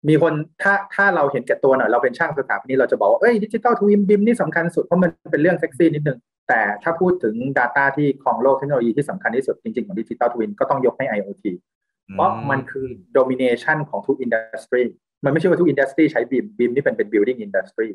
[0.07, 11.45] มีคนถ้าถ้าเราเห็นแก่ตัวหน่อยเราเป็นช่างสถาปนิกเราจะบอกว่าเอ้ย digital twin BIM นี่สำคัญสุดเพราะมันเป็นเรื่องเซ็กซี่นิดนึง แต่ถ้าพูดถึง Data ที่ของโลกเทคโนโลยีที่สำคัญที่สุดจริง ๆ ของ digital twin ก็ต้องยกให้ IoT
[12.13, 14.83] เพราะมันคือ domination ของทุก industry
[15.25, 17.89] มันไม่ใช่ว่าทุก industry ใช้ BIM BIM นี่เป็นเป็น building industry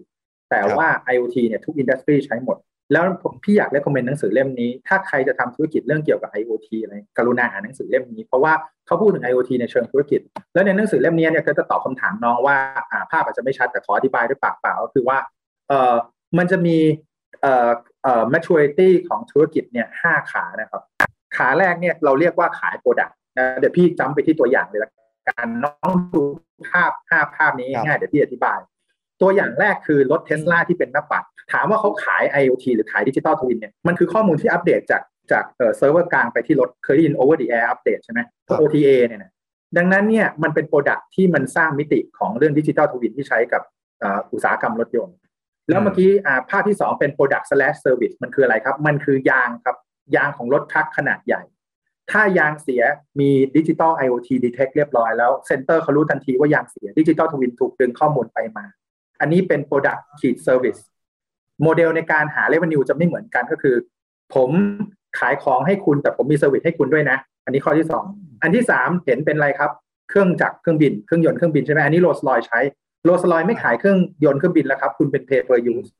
[0.51, 2.57] แต่ว่า IoT เนี่ยทุก industry ใช้หมด
[2.93, 8.53] แล้วผมพี่อยาก recommend หนังสือเล่มนี้ ถ้าใครจะทำธุรกิจเรื่องเกี่ยวกับ IoT อะไรกรุณาอ่านหนังสือเล่มนี้ เพราะว่า
[8.87, 10.21] เขาพูดถึง IoT ในเชิงธุรกิจ
[10.55, 12.57] แล้วในหนังสือเล่มนี้เนี่ยก็จะตอบคำถามน้องว่า
[12.91, 15.19] อ่าภาพอาจจะไม่ชัดแต่ขออธิบายด้วยปากเปล่าก็คือว่า
[15.69, 15.95] เออ
[16.39, 16.77] มันจะมี
[17.43, 17.71] เอ่อ
[18.03, 20.83] เอ่อ maturity ของธุรกิจเนี่ยห้าขานะครับ
[21.37, 24.91] ขาแรกเนี่ยเราเรียกว่าขาย product นะเดี๋ยวพี่จำไปที่ตัวอย่างเลยละ
[25.29, 26.23] กันน้องดู
[26.71, 28.59] ภาพห้าภาพนี้ง่ายเดี๋ยวพี่อธิบาย
[29.21, 35.45] ตัวอย่างแรกคือรถเทสลาที่เป็นหน้าปัด ถามว่าเขาขาย IoT หรือขาย digital twin เนี่ยมันคือข้อมูลที่อัปเดตจากจาก
[35.77, 38.21] เซิร์ฟเวอร์กลางไปที่รถเคยได้ยิน over the air update ใช่ไหม
[38.61, 39.33] OTA เนี่ยนะ
[39.77, 43.63] ดังนั้นเนี่ยมันเป็น product ที่มันสร้างมิติของเรื่อง digital twin ที่ใช้กับ
[44.33, 45.17] อุตสาหกรรมรถยนต์
[45.69, 46.11] แล้วเมื่อกี้
[46.51, 49.77] ภาพที่ 2 เป็น product slash service มันคืออะไรครับ มันคือยางครับ
[50.17, 51.43] ยางของรถ truck ขนาดใหญ่
[52.11, 52.83] ถ้ายางเสีย
[53.21, 58.65] มี digital IoT detect เรียบร้อยแล้ว center เขารู้ทันทีว่ายางเสีย digital twin ถูกดึงข้อมูลไปมา
[59.25, 60.81] อันนี้เป็น product ขีด service
[61.63, 63.77] โมเดลในการหา revenue จะไม่เหมือนกันก็คือ
[64.35, 64.51] ผม
[65.19, 68.05] ขายของให้คุณแต่ผมมี service ให้คุณด้วยนะ อันนี้ข้อที่สอง
[68.43, 69.71] อันที่สามเห็นเป็นอะไรครับ
[70.09, 72.61] เครื่องจักรเครื่องบินเครื่องยนต์เครื่องบินใช่ไหมอันนี้โรสลอยใช้
[73.05, 75.91] โรสลอยไม่ขายเครื่องยนต์เครื่องบินแล้วครับ คุณเป็น pay per use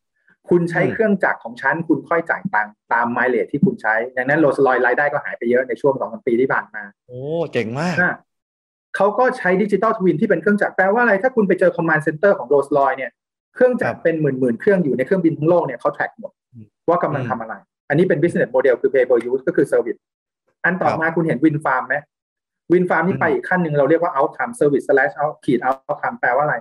[0.51, 7.21] คุณใช้เครื่องจักรของฉัน คุณค่อยจ่ายตังค์ตาม mileage ที่คุณใช้ ดังนั้นโรสลอยรายได้ก็หายไปเยอะในช่วงสองสามปีที่ผ่านมา โอ้
[7.53, 7.95] เจ๋งมาก
[8.97, 13.11] เขาก็ใช้ digital twin ที่เป็นเครื่องจักรแปลว่าอะไรถ้าคุณไปเจอ command center ของโรสลอยเนี่ย
[13.55, 16.33] เครื่องจักรเป็นหมื่นหมื่นเครื่องอยู่ในเครื่องบินทั้งโลกเนี่ยเขาแท็กหมด
[16.89, 17.55] ว่ากำลังทำอะไร
[17.89, 20.01] อันนี้เป็น business model คือ pay per use ก็คือ service
[20.65, 21.97] อันต่อมาคุณเห็น win farm ไหม
[22.73, 26.57] win farm นี่ไปอีกขั้นหนึ่งเราเรียกว่า outcome service slash out ขีด outcome แปลว่าอะไร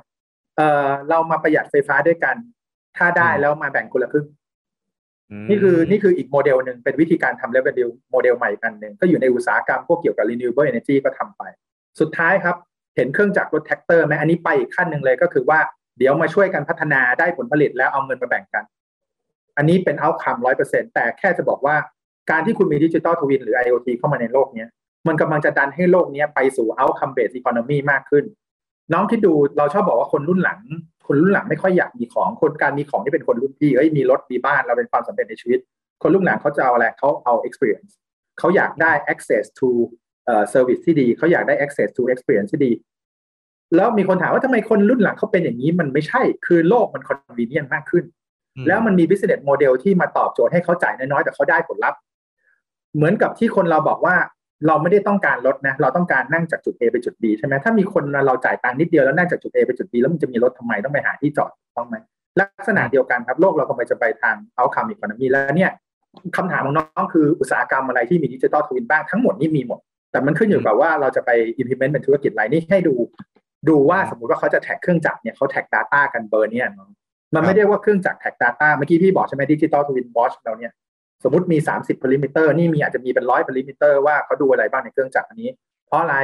[0.57, 2.35] เออเรามาประหยัดไฟฟ้าด้วยกัน
[2.97, 4.27] ถ้าได้แล้วมาแบ่งคนละครึ่ง
[5.49, 11.43] นี่คือนี่คืออีกโมเดลหนึ่งเป็นวิธีการทำ revenue โมเดลใหม่อันหนึ่งก็อยู่ในอุตสาหกรรมพวกเกี่ยวกับ renewable energy ก็ทำไป
[11.99, 12.55] สุดท้ายครับ
[12.95, 15.59] เห็นเครื่องจักรรถแทรกเตอร์ไหมอันนี้ไปอีกขั้นหนึ่งเลยก็คือว่า
[15.97, 18.63] เดี๋ยวมาช่วยกันพัฒนาได้ผลผลิตแล้วเอาเงินมาแบ่งกัน
[19.57, 21.75] อันนี้เป็น outcome ร้อยเปอร์เซ็นต์แต่แค่จะบอกว่า
[22.31, 24.65] การที่คุณมี digital twin หรือ IoT เข้ามาในโลกนี้
[25.07, 28.25] มันกำลังจะดันให้โลกนี้ไปสู่ outcome-based economy มากขึ้น
[28.93, 30.59] น้องคิดดูเราชอบบอกว่าคนรุ่นหลัง
[31.07, 35.59] คนรุ่นหลังไม่ค่อยอยากมีของ คนการมีของที่เป็นคนรุ่นพี่เอ้ยมีรถมีบ้านเราเป็นความสำเร็จในชีวิต
[36.01, 37.91] คนรุ่นหลังเขาจะเอาอะไรเขาเอา experience
[38.39, 39.69] เขาอยากได้ access to
[40.25, 42.71] เอ่อ service ที่ดี เขาอยากได้ access to experience ที่ดี
[43.75, 48.05] แล้วมีคนถามว่าทำไมคนรุ่นหลังเขาเป็นอย่างนี้มันไม่ใช่ คือโลกมัน convenient มากขึ้น
[48.67, 51.99] แล้วมันมี business model ที่มาตอบโจทย์ให้เขาจ่ายน้อยๆแต่เขาได้ผลลัพธ์
[52.95, 54.15] เหมือนกับที่คนเราบอกว่า
[54.67, 61.95] เราไม่ได้ต้องการรถนะ เราต้องการนั่งจากจุด A ไปจุด B ใช่ไหมถ้ามีคนเราจ่ายตังค์นิดเดียวแล้วนั่งจากจุด A ไปจุด B แล้วมันจะมีรถทำไมต้องไปหาที่จอดต้องไหม
[62.41, 65.71] ลักษณะเดียวกันครับโลกเรากำลังจะไปทางเอาคำอีกคนมีแล้วเนี่ย
[66.37, 69.79] คำถามของน้องคืออุตสาหกรรมอะไรที่มี digital twin บ้างทั้งหมดนี่มีหมด
[70.11, 71.29] แต่มันขึ้นอยู่กับว่าเราจะไป
[71.61, 72.95] implement เป็นธุรกิจอะไรนี่ให้ดู
[73.69, 76.67] ดูว่าสมมุติว่าเขาจะแท็กเครื่องจักรเนี่ยเขาแท็ก Data กันเบอร์เนี่ย
[77.35, 80.71] มันไม่ได้ว่าเครื่องจักรแท็ก Data เมื่อกี้พี่บอกใช่ไหม digital twin watch เราเนี่ย
[81.23, 85.49] สมมติมี 30พาริมิเตอร์นี่มีอาจจะมีเป็นร้อยพาริมิเตอร์ว่าเขาดูอะไรบ้างในเครื่องจักรอันนี้
[85.87, 86.15] เพราะอะไร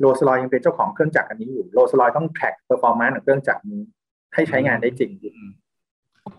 [0.00, 3.82] โรสลอยยังเป็นเจ้าของเครื่องจักรอันนี้อยู่โรสลอยต้อง track performance ของเครื่องจักรนี้
[4.34, 5.10] ให้ใช้งานได้จริง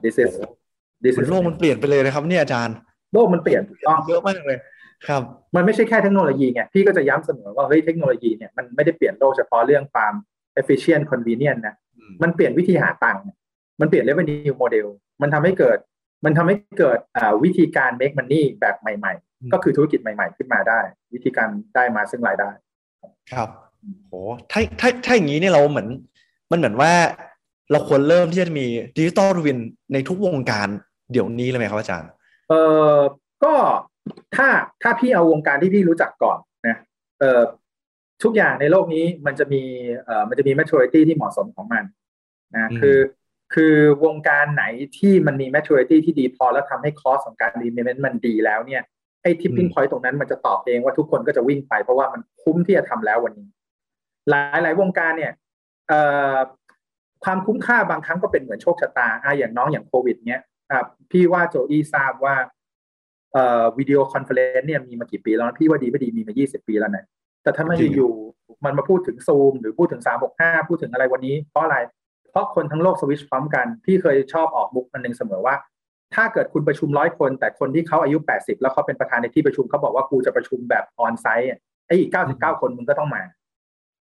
[0.04, 0.32] this is
[1.04, 2.76] this มัน is โลกมันเปลี่ยนไปเลยนะครับเนี่ยอาจารย์
[3.14, 4.58] โลกมันเปลี่ยนถูกต้องเยอะมากเลย
[5.08, 5.22] ครับ
[5.56, 10.14] มันไม่ใช่แค่เทคโนโลยีไงพี่ก็จะย้ำเสมอว่าเฮ้ยเทคโนโลยีเนี่ยมันไม่ได้เปลี่ยนโลกเฉพาะเรื่องความ
[10.60, 11.76] efficient convenient นะ
[12.24, 13.24] มันเปลี่ยนวิธีหาตังค์
[13.80, 14.88] มันเปลี่ยน revenue model
[15.22, 15.78] มันทำให้เกิด
[16.26, 17.00] มันทำให้เกิด
[17.44, 20.80] วิธีการ make money แบบใหม่ ๆ ก็คือธุรกิจใหม่ ๆ ขึ้นมาได้
[21.14, 22.50] วิธีการได้มาซึ่งรายได้
[23.34, 23.50] ครับ
[24.08, 24.14] โห
[24.52, 25.88] ถ้าถ้าถ้าอย่างนี้เนี่ยเราเหมือน
[26.52, 26.94] มันเหมือนว่า
[27.72, 28.66] เราควรเริ่มที่จะมี
[28.98, 29.58] ดิจิตอลทวิน
[29.94, 30.68] ในทุกวงการ
[31.12, 32.10] เดี๋ยวนี้เลยไหมครับอาจารย์
[32.50, 32.54] เอ
[32.94, 32.96] อ
[33.44, 33.54] ก็
[34.36, 34.48] ถ้า
[34.84, 36.78] ถ้าพี่เอาวงการที่พี่รู้จักก่อนนะ
[37.20, 37.42] เออ
[38.24, 39.64] ทุกอย่างในโลกนี้มันจะมี
[40.06, 41.84] เอ่อมันจะมี maturity ที่เหมาะสมของมัน
[42.56, 42.98] นะคือ
[43.54, 44.66] คือวงการไหน
[44.98, 48.82] ที่มันมี maturity ที่ดีพอแล้วทำให้คอสของการ implement มันดีแล้วเนี่ย
[49.24, 53.50] ไอ้ tipping point ตรงนั้นมันจะตอบเองว่าทุกคนก็จะวิ่งไปเพราะว่ามันคุ้มที่จะทำแล้ววันนี้
[54.30, 55.32] หลายหลายวงการเนี่ย
[55.88, 56.02] เอ่
[56.36, 56.38] อ
[57.24, 60.42] ความคุ้มค่าบางครั้งก็เป็นเหมือนโชคชะตาอะอย่างน้องอย่างโควิดเนี้ย
[60.72, 60.80] อะ
[61.12, 62.36] พี่ว่าโจอี้ทราบว่า
[63.34, 67.06] เอ่อ video conference เนี่ยมีมากี่ปีแล้วนะพี่ว่าดีไม่ดีมีมา 20 ปีแล้วนะ
[67.44, 70.02] แต่ถ้ามันจริงอยู่ๆมันมาพูดถึงซูมหรือพูดถึง
[70.36, 71.78] 365พูดถึงอะไรวันนี้ เพราะอะไร
[72.32, 75.56] เพราะคนทั้งโลกสวิตชพร้อมกันพี่เคยชอบออกมุกอันหนึ่งเสมอว่า
[76.16, 83.24] ถ้าเกิดคุณประชุมร้อยคน แต่คนที่เขาอายุ80แล้วเขาเป็นประธานในที่ประชุมเขาบอกว่ากูจะประชุมแบบ onsite อะไอ้อีก99คนมึงก็ต้องมา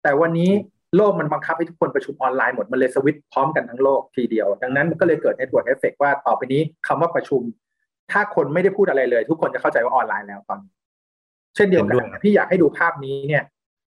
[0.02, 0.50] แต่วันนี้
[0.96, 7.40] โลกมันบังคับให้ทุกคนประชุมออนไลน์หมด มันเลยสวิตช์พร้อมกันทั้งโลกทีเดียว ดังนั้นมันก็เลยเกิด network effect ว่าต่อไปนี้คำว่าประชุม
[8.12, 10.72] ถ้าคนไม่ได้พูดอะไรเลย ทุกคนจะเข้าใจว่าออนไลน์แล้วตอนนี้
[11.56, 13.42] เช่นเดียวกันเห็นด้วยพี่อยากให้ดูภาพนี้เนี่ย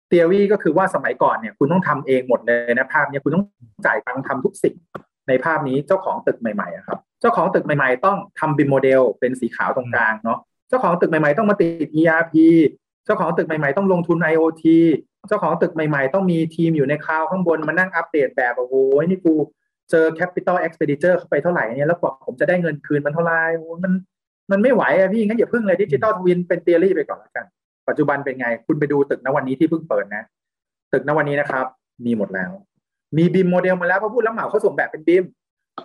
[0.07, 3.45] เทอรี่ก็คือว่าสมัยก่อนเนี่ยคุณต้องทำเองหมดเลยนะภาพเนี้คุณต้อง
[3.85, 4.75] จ่ายตังค์ทำทุกสิ่ง
[5.27, 10.39] ในภาพนี้เจ้าของตึกใหม่ๆอะครับเจ้าของตึกใหม่ๆ ต้องทำบิมโมเดลเป็นสีขาวตรงกลางเนาะ
[10.69, 12.33] เจ้าของตึกใหม่ๆต้องมาติด ERP
[13.05, 14.65] เจ้าของตึกใหม่ๆต้องลงทุน IoT
[15.27, 18.73] เจ้าของตึกใหม่ๆ ต้องมีทีมอยู่ใน cloud ข้างบนมานั่งอัปเดตแบบโอ้โห
[19.07, 19.33] นี่กู
[19.91, 23.93] เจอ capital expenditure เข้าไปเท่าไหร่เนี่ยแล้วกว่าผมจะได้เงินคืนมันเท่าไหร่โอ้โหมัน
[24.51, 27.45] มันไม่ไหวอะพี่งั้นอย่าพึ่งเลย digital twin เป็น theory ไปก่อนแล้วกัน
[27.87, 30.23] ปัจจุบันเป็นไง คุณไปดูตึกณวันนี้ที่เพิ่งเปิดนะ
[30.93, 31.65] ตึกณวันนี้นะครับ
[32.05, 32.51] มีหมดแล้ว
[33.17, 35.23] มี BIM model มาแล้วเพราะผู้รับเหมาเขาส่งแบบเป็น BIM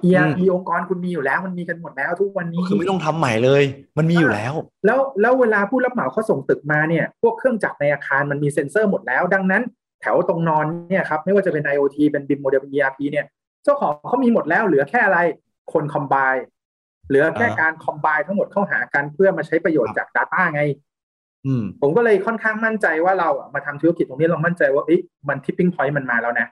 [0.04, 3.62] ERP องค์กรคุณมีอยู่แล้ว มันมีกันหมดแล้วทุกวันนี้คือไม่ต้องทำใหม่เลย
[3.98, 4.52] มันมีอยู่แล้ว
[4.86, 9.62] แล้วแล้วเวลาผู้รับเหมาเขาส่งตึกมาเนี่ย พวกเครื่องจักรในอาคารมันมีเซ็นเซอร์หมดแล้ว ดังนั้น
[10.00, 13.26] แถวตรงนอนเนี่ยครับไม่ว่าจะเป็น IoT เป็น BIM model เป็น ERP เนี่ย
[13.64, 15.18] เจ้าของเขามีหมดแล้วเหลือแค่อะไร
[15.72, 16.14] คน combine
[17.08, 20.62] เหลือแค่อ่าการ combine ทั้งหมดเข้าหากันเพื่อมาใช้ประโยชน์จาก Data ไง
[21.46, 26.46] อืมผมก็เลยค่อนข้างมั่นใจว่าเราอะมาทำธุรกิจตรงนี้เรามั่นใจว่าเอ๊ะมัน tipping point มันมาแล้วนะ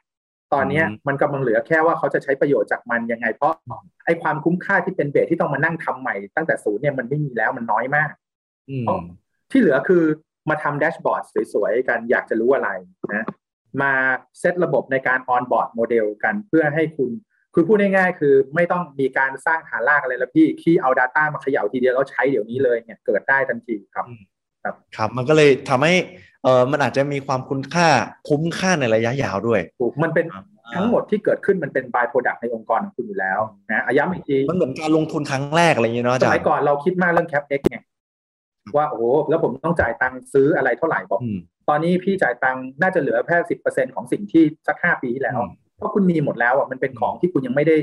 [0.52, 3.52] ตอนเนี้ยอืมมันกำลังเหลือแค่ว่าเขาจะใช้ประโยชน์จากมันยังไง เพราะ
[4.04, 8.10] ไอ้ความคุ้มค่าที่เป็น base ที่ต้องมานั่งทำใหม่ตั้งแต่ศูนย์เนี่ยมันไม่มีแล้วมันน้อยมาก
[8.70, 8.84] อืม
[9.50, 10.02] ที่เหลือคือ
[10.50, 11.22] มาทำ dashboard
[11.52, 12.70] สวยๆกันอยากจะรู้อะไร
[13.14, 13.26] นะ
[13.82, 13.92] มา
[14.38, 17.10] เซตระบบในการ onboard model กันเพื่อให้คุณ
[17.54, 24.06] คือพูดง่ายๆคือไม่ต้องมีการสร้างฐานรากอะไรแล้วพี่คีย์เอา Data มาเขย่าทีเดียวแล้วใช้เดี๋ยวนี้เลยเนี่ยเกิดได้ทันทีครับ
[24.96, 25.94] ครับมันก็เลยทำให้
[26.44, 27.88] เออมันอาจจะมีความคุณค่า
[28.28, 30.26] คุ้มค่าในระยะยาวด้วยถูกมันเป็น
[30.74, 33.40] ทั้งหมดที่เกิดขึ้นมันเป็น by product ในองค์กรของคุณอยู่แล้ว
[33.70, 37.78] นะอะย้ำอีกทีมันเหมือนการลงทุนครั้งแรกอะไรอย่างเงี้ยเนาะอาสจารมัยย์ก่อนเราคิดมากเรื่อง cap x ไง
[38.76, 41.38] ว่าโอ้โหแล้วผมต้องจ่ายตังค์ซื้ออะไรเท่าไหร่บอกอืม
[41.68, 45.50] ตอนนี้พี่จ่ายตังค์น่าจะเหลือแค่สิบเปอร์เซ็นของสิ่งที่สักห้าปีที่แล้วอืม
[45.80, 47.76] เพราะคุณมีหมดแล้วอะมันเป็นของที่คุณยังไม่ได้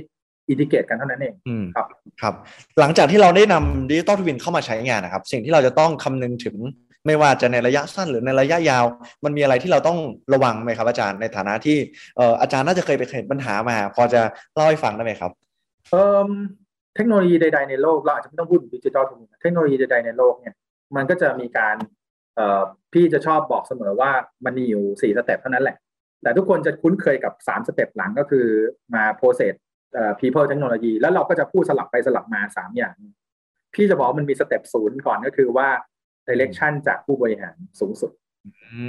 [0.49, 1.87] อินทิเกรตกันเท่านั้นเองอืมครับ
[2.21, 2.33] ครับ
[2.79, 6.55] หลังจากที่เราได้นำ digital twin เข้ามาใช้งานนะครับ สิ่งที่เราจะต้องคำนึงถึง
[7.05, 8.85] ไม่ว่าจะในระยะสั้นหรือในระยะยาว
[9.25, 9.97] มันมีอะไรที่เราต้อง
[10.33, 11.77] ระวังไหมครับอาจารย์ในฐานะที่
[12.17, 14.21] เอ่ออาจารย์น่าจะเคยไปเห็นปัญหามา พอจะ
[14.53, 15.31] เล่าให้ฟังได้ไหมครับ
[15.91, 16.29] เอ่อ
[16.95, 20.53] เทคโนโลยีใด ๆในโลกเราอาจจะไม่ต้องพูด digital twin เทคโนโลยีใดๆในโลกเนี่ย
[20.95, 21.75] มันก็จะมีการ
[22.35, 22.61] เอ่อ
[22.93, 24.11] พี่จะชอบบอกเสมอว่า
[24.45, 25.77] มันมีอยู่สี่ step เท่านั้นแหละ
[26.23, 28.45] แต่ทุกคนจะคุ้นเคยกับสาม step หลังก็คือ
[28.95, 29.53] มา process
[29.93, 32.95] เอ่อ people technology แล้วเราก็จะพูดสลับไปสลับมาสามอย่าง
[33.73, 35.67] พี่จะบอกว่ามันมีสเต็ปศูนย์ก่อนก็คือว่า
[36.27, 38.11] direction จากผู้บริหารสูงสุด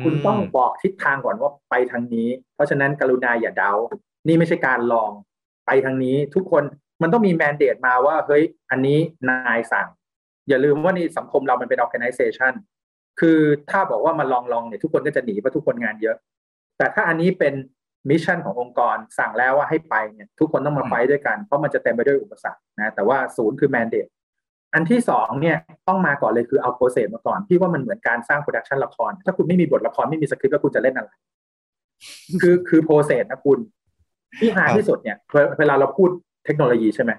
[0.04, 3.72] คุณต้องบอกทิศทางก่อนว่าไปทางนี้ เพราะฉะนั้นกรุณาอย่าเดา
[4.26, 5.10] นี่ไม่ใช่การลอง
[5.66, 6.64] ไปทางนี้ทุกคน
[7.02, 8.98] มันต้องมีแมนเดตมาว่า เฮ้ย อันนี้
[9.30, 9.88] นายสั่ง
[10.48, 12.52] อย่าลืมว่านี่สังคมเรามันเป็น organization
[13.20, 13.38] คือ
[13.70, 16.16] ถ้าบอกว่ามาลองลองเนี่ยทุกคนก็จะหนีเพราะทุกคนงานเยอะ
[16.78, 17.54] แต่ถ้าอันนี้เป็น
[18.10, 24.06] mission ขององค์กรสั่งแล้วว่าให้ไปเนี่ยทุกคนต้องมา fight ด้วยกัน เพราะมันจะเต็มไปด้วยอุปสรรคนะแต่ว่าศูนย์คือ mandate
[24.74, 25.56] อันที่สองเนี่ย
[25.88, 31.10] ต้องมาก่อนเลยคือเอา process มาก่อนพี่ว่ามันเหมือนการสร้าง production ละคร ถ้าคุณไม่มีบทละครไม่มีสคริปต์แล้วคุณจะเล่นอะไร
[32.42, 33.58] คือคือ process นะคุณ
[34.38, 35.16] ที่หาที่สุดเนี่ย
[35.58, 36.10] เวลาเราพูด
[36.46, 37.12] เทคโนโลยีใช่ไหม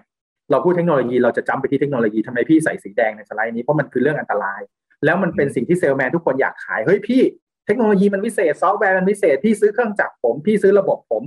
[0.52, 4.62] เราพูดเทคโนโลยีเราจะจำไปที่เทคโนโลยีทำไมพี่ใส่สีแดงในสไลด์นี้เพราะมันคือเรื่องอันตราย
[5.06, 7.22] แล้วมันเป็นสิ่งที่เซลแมนทุกคนอยากขายเฮ้ยพี่
[7.70, 11.24] เทคโนโลยีมันวิเศษซอฟต์แวร์มันวิเศษพี่ซื้อเครื่องจักรผม พี่ซื้อระบบผม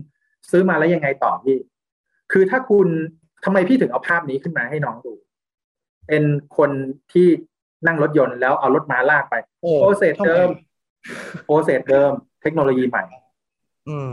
[0.50, 1.56] ซื้อมาแล้วยังไงต่อพี่
[2.32, 2.88] คือถ้าคุณ
[3.44, 5.14] ทำไมพี่ถึงเอาภาพนี้ขึ้นมาให้น้องดู
[6.08, 6.24] เป็น
[6.56, 6.70] คน
[7.12, 7.28] ที่
[7.86, 10.48] นั่งรถยนต์แล้วเอารถม้าลากไปโอ้ process เดิม
[11.44, 12.12] process เดิม
[12.42, 13.02] เทคโนโลยีใหม่
[13.88, 14.10] อืม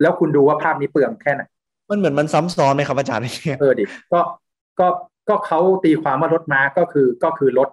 [0.00, 1.42] แล้วคุณดูว่าภาพนี้เปลืองแค่ไหน
[1.90, 4.20] มันเหมือนมันซ้ำซ้อนไหมครับอาจารย์เนี่ยเออดิก็
[4.80, 4.86] ก็
[5.28, 7.68] ก็เขาตีความว่ารถม้าก็คือก็คือรถ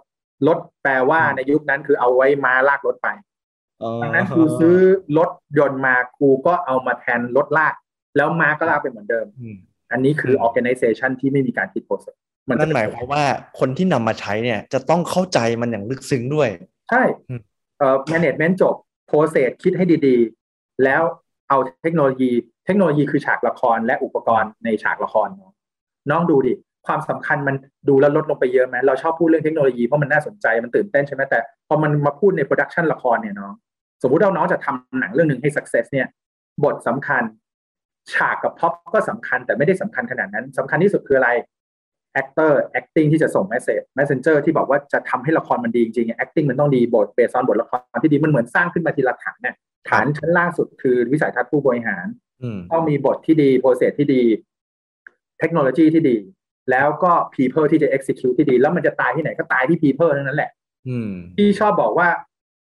[0.47, 3.07] รถแปลว่าในยุคนั้นคือเอาไว้ม้าลากรถไป
[4.03, 4.75] ดังนั้นครูซื้อ
[5.17, 7.73] รถยนต์มาครูก็เอามาแทนรถลาก
[8.17, 9.57] แล้วม้าก็ลากไปเหมือนเดิมอืม
[9.91, 12.15] อันนี้คือ organization ที่ไม่มีการคิดโปรเซส
[12.47, 13.23] นั่นหมายความว่า
[13.59, 16.49] คนที่นำมาใช้เนี่ยจะต้องเข้าใจมันอย่างลึกซึ้งด้วย
[16.89, 17.41] ใช่อืม
[17.79, 18.75] เอ่อ management จบ
[19.09, 21.01] process คิดให้ดีๆ แล้ว
[21.49, 22.31] เอาเทคโนโลยี
[22.65, 25.53] เทคโนโลยีคือฉากละครและอุปกรณ์ในฉากละครเนอะ
[26.11, 26.53] น้องดูดิ
[26.87, 27.55] ความสำคัญมัน
[27.89, 33.53] ดูแล้วลดลงไปเยอะไหมเราชอบพูดเรื่องเทคโนโลยีเพราะมันน่าสนใจมันตื่นเต้นใช่ไหมแต่พอมันมาพูดใน production ละครเนี่ยน้อง
[34.01, 36.07] สมมุติเราน้องจะทำหนังเรื่องหนึ่งให้ success เนี่ย
[36.63, 37.23] บทสำคัญ
[38.13, 41.29] ฉากกับพ็อปก็สำคัญแต่ไม่ได้สำคัญขนาดนั้นสำคัญที่สุดคืออะไร
[42.21, 49.55] actor acting ที่จะส่ง message messenger ที่บอกว่าจะทำให้ละครมันดีจริงๆ acting มันต้องดีบท based on บทละครที่ดีมันเหมือนสร้างขึ้นมาทีละฐานเนี่ย
[49.89, 52.05] ฐานชั้นล่างสุดคือวิสัยทัศน์ผู้บริหาร
[52.43, 54.23] อืมต้องมีบทที่ดี process ที่ดี
[55.39, 56.17] เทคโนโลยีที่ดี
[56.71, 60.51] แล้วก็ people ที่จะ execute ที่ดี แล้วมันจะตายที่ไหนก็ตายที่ people ทั้งนั้นแหละ
[60.89, 62.09] อืมที่ชอบบอกว่า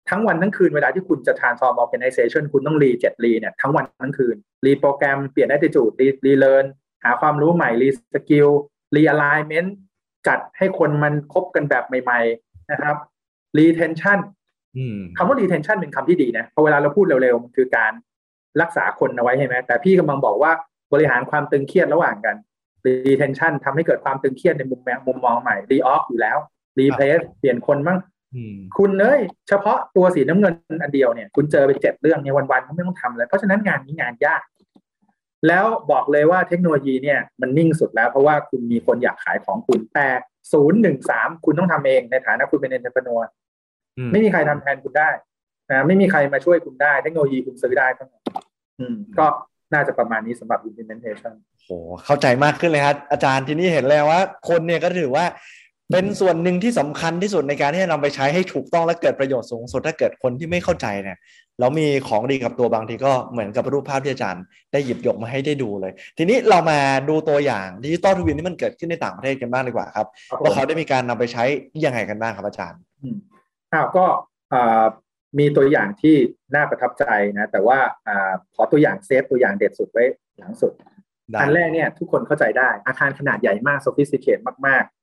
[0.10, 6.66] ทั้งวันทั้งคืนเวลาที่คุณจะ transform organization คุณต้อง re เจ็ด re เนี่ยทั้งวันทั้งคืน reprogram เปลี่ยน attitude re relearn
[7.04, 8.48] หาความรู้ใหม่ reskill
[8.96, 9.70] re alignment
[10.28, 12.96] จัดให้คนมันคบกันแบบใหม่ ๆนะครับ
[13.58, 14.20] retention
[14.78, 17.94] อืมคำว่า retention เป็นคำที่ดีนะเพราะเวลาเราพูดเร็วๆมันคือการ
[18.62, 20.52] รักษาคนเอาไว้ใช่ไหมแต่พี่กำลังบอกว่า
[20.94, 22.36] บริหารความตึงเครียดระหว่างกัน
[22.86, 26.38] retention ทำให้เกิดความตึงเครียดในมุมแมมุมมองใหม่ re-off อยู่แล้ว
[26.80, 28.17] replace เปลี่ยนคนบ้างอืม
[28.78, 34.42] คุณเอ้ยเฉพาะตัวสีน้ำเงินอันเดียวเนี่ย คุณเจอไปเจ็ดเรื่องเนี่ยวันๆก็ไม่ต้องทำเลยเพราะฉะนั้นงานนี้งานยาก
[35.48, 40.08] แล้วบอกเลยว่าเทคโนโลยีเนี่ยมันนิ่งสุดแล้ว เพราะว่าคุณมีคนอยากขายของคุณแต่
[40.52, 43.22] ศูนย์หนึ่งสามคุณต้องทำเองในฐานะคุณเป็น entrepreneur
[43.98, 45.10] อืมไม่มีใครทำแทนคุณได้
[45.72, 48.24] นะไม่มีใครมาช่วยคุณได้ เทคโนโลยีคุณซื้อได้เท่านั้น
[48.80, 49.26] อืมก็
[49.74, 51.34] น่าจะประมาณนี้สำหรับ implementation
[51.64, 51.70] โห
[52.06, 55.26] เข้าใจมากขึ้นเลยครับอาจารย์ทีนี้เห็นแล้วว่า คนเนี่ยก็ถือว่า
[55.92, 61.18] เป็นส่วนหนึ่งที่สำคัญที่สุดในการที่จะนำไปใช้ให้ถูกต้องและเกิดประโยชน์สูงสุดถ้าเกิดคนที่ไม่เข้าใจเนี่ย
[61.60, 66.80] แล้วมีของดีกับตัวบางทีก็เหมือนกับรูปภาพที่อาจารย์ได้หยิบยกมาให้ได้ดูเลย ทีนี้เรามา
[67.10, 71.44] ดูตัวอย่าง digital twin ที่มันเกิดขึ้นในต่างประเทศกันบ้างดีกว่าครับครับผมว่าเขาได้มีการนำไปใช้
[71.86, 73.18] ยังไงกันบ้างครับอาจารย์อืม
[73.74, 74.06] อ้าวก็
[74.54, 74.84] อ่า
[75.40, 76.16] มีตัวอย่างที่
[76.56, 77.06] น่าประทับใจ
[77.38, 80.06] นะ แต่ว่าอ่าขอตัวอย่าง save ตัวอย่างเด็ดสุดไว้
[80.40, 80.74] หลังสุด
[81.32, 84.97] ได้อันแรกเนี่ยทุกคนเข้าใจได้อาคารขนาดใหญ่มาก sophisticated มากอืมๆ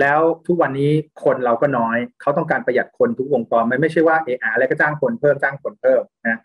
[0.00, 0.90] แล้วทุกวันนี้
[1.24, 6.38] คนเราก็น้อย เขาต้องการประหยัดคนทุกวงจรมันไม่ใช่ว่าเอออะไรก็จ้างคนเพิ่มจ้างคนเพิ่มนะ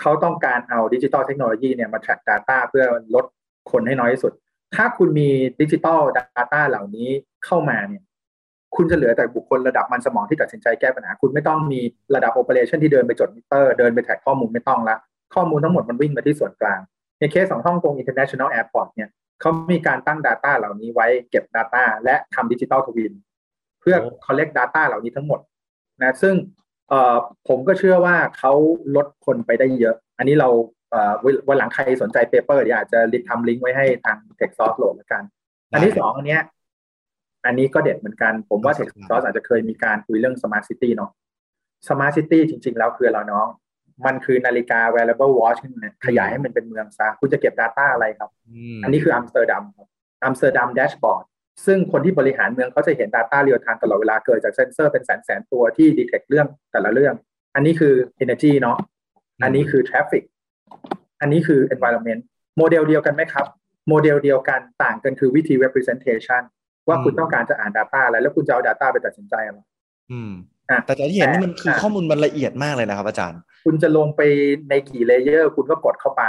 [0.00, 3.24] เขาต้องการเอา digital technology เนี่ยมา track data เพื่อลด
[3.70, 4.32] คนให้น้อยที่สุด
[4.74, 5.28] ถ้าคุณมี
[5.60, 7.08] digital data เหล่านี้
[7.44, 8.02] เข้ามาเนี่ย
[8.76, 11.80] คุณจะเหลือแต่บุคคลระดับมันสมองที่ตัดสินใจแก้ปัญหา คุณไม่ต้องมี
[12.14, 14.96] ระดับ operation ที่เดินไปจดมิเตอร์ เดินไป track ข้อมูลไม่ต้องละ
[15.34, 16.80] ข้อมูลทั้งหมดมันวิ่งมาที่ส่วนกลาง
[17.18, 19.08] ในเคสของฮ่องกง International Airport เนี่ย
[19.40, 23.12] เขามีการตั้ง Data เหล่านี้ไว้เก็บ Data และทำดิจิ t a ลทวิน
[23.80, 25.40] เพื่อโอ้ collect Data เหล่านี้ทั้งหมด
[26.02, 26.34] นะซึ่ง
[26.88, 27.16] เอ่อ
[27.48, 28.52] ผมก็เชื่อว่าเขา
[28.96, 30.48] ลดคนไปได้เยอะ อันนี้เรา
[30.90, 35.22] เอ่อวันวันหลังใครสนใจ paper เดี๋ยวอาจจะลิทำลิงก์ไว้ให้ทาง Techsauce โหลดแล้วกัน
[35.72, 36.42] อันที่สองอันเนี้ย
[37.46, 41.10] อันนี้ก็เด็ดเหมือนกัน ผมว่า Techsauce อาจจะเคยมีการคุยเรื่อง Smart City เนาะ
[41.86, 43.48] Smart City จริง ๆ แล้วคืออะไรน้อง
[44.06, 48.30] มันคือนาฬิกา wearable watch เนี่ยขยายให้มันเป็นเมืองซะคุณจะเก็บ Data อะไรครับ
[48.82, 49.88] อันนี้คืออัมสเตอร์ดัมครับ
[50.24, 51.24] อัมสเตอร์ดัม dashboard
[51.66, 57.14] ซึ่งคนที่บริหารเมืองเขาจะเห็น Data real-time ตลอดเวลาเกิดจากเซนเซอร์เป็นแสนแสนตัวที่ detect เรื่องแต่ละเรื่อง
[57.54, 58.76] อันนี้คือ Energy เนาะ
[59.42, 60.24] อันนี้คือ Traffic
[61.20, 62.20] อันนี้คือ Environment
[62.58, 63.46] โมเดลเดียวกันไหมครับ
[63.88, 66.42] โมเดลเดียวกันต่างกันคือวิธี representation
[66.88, 69.58] ว่าคุณต้องการจะอ่าน Data อะไรแล้วคุณจะเอา Data ไปตัดสินใจอะไร
[70.12, 70.32] อืม
[70.70, 74.20] อะแต่จากที่เห็นนี่มันคือแต่ข้อมูลมันละเอียดมากเลยนะครับอาจารย์ คุณจะลงไป
[74.70, 76.22] ในกี่ layer คุณก็กดเข้าไป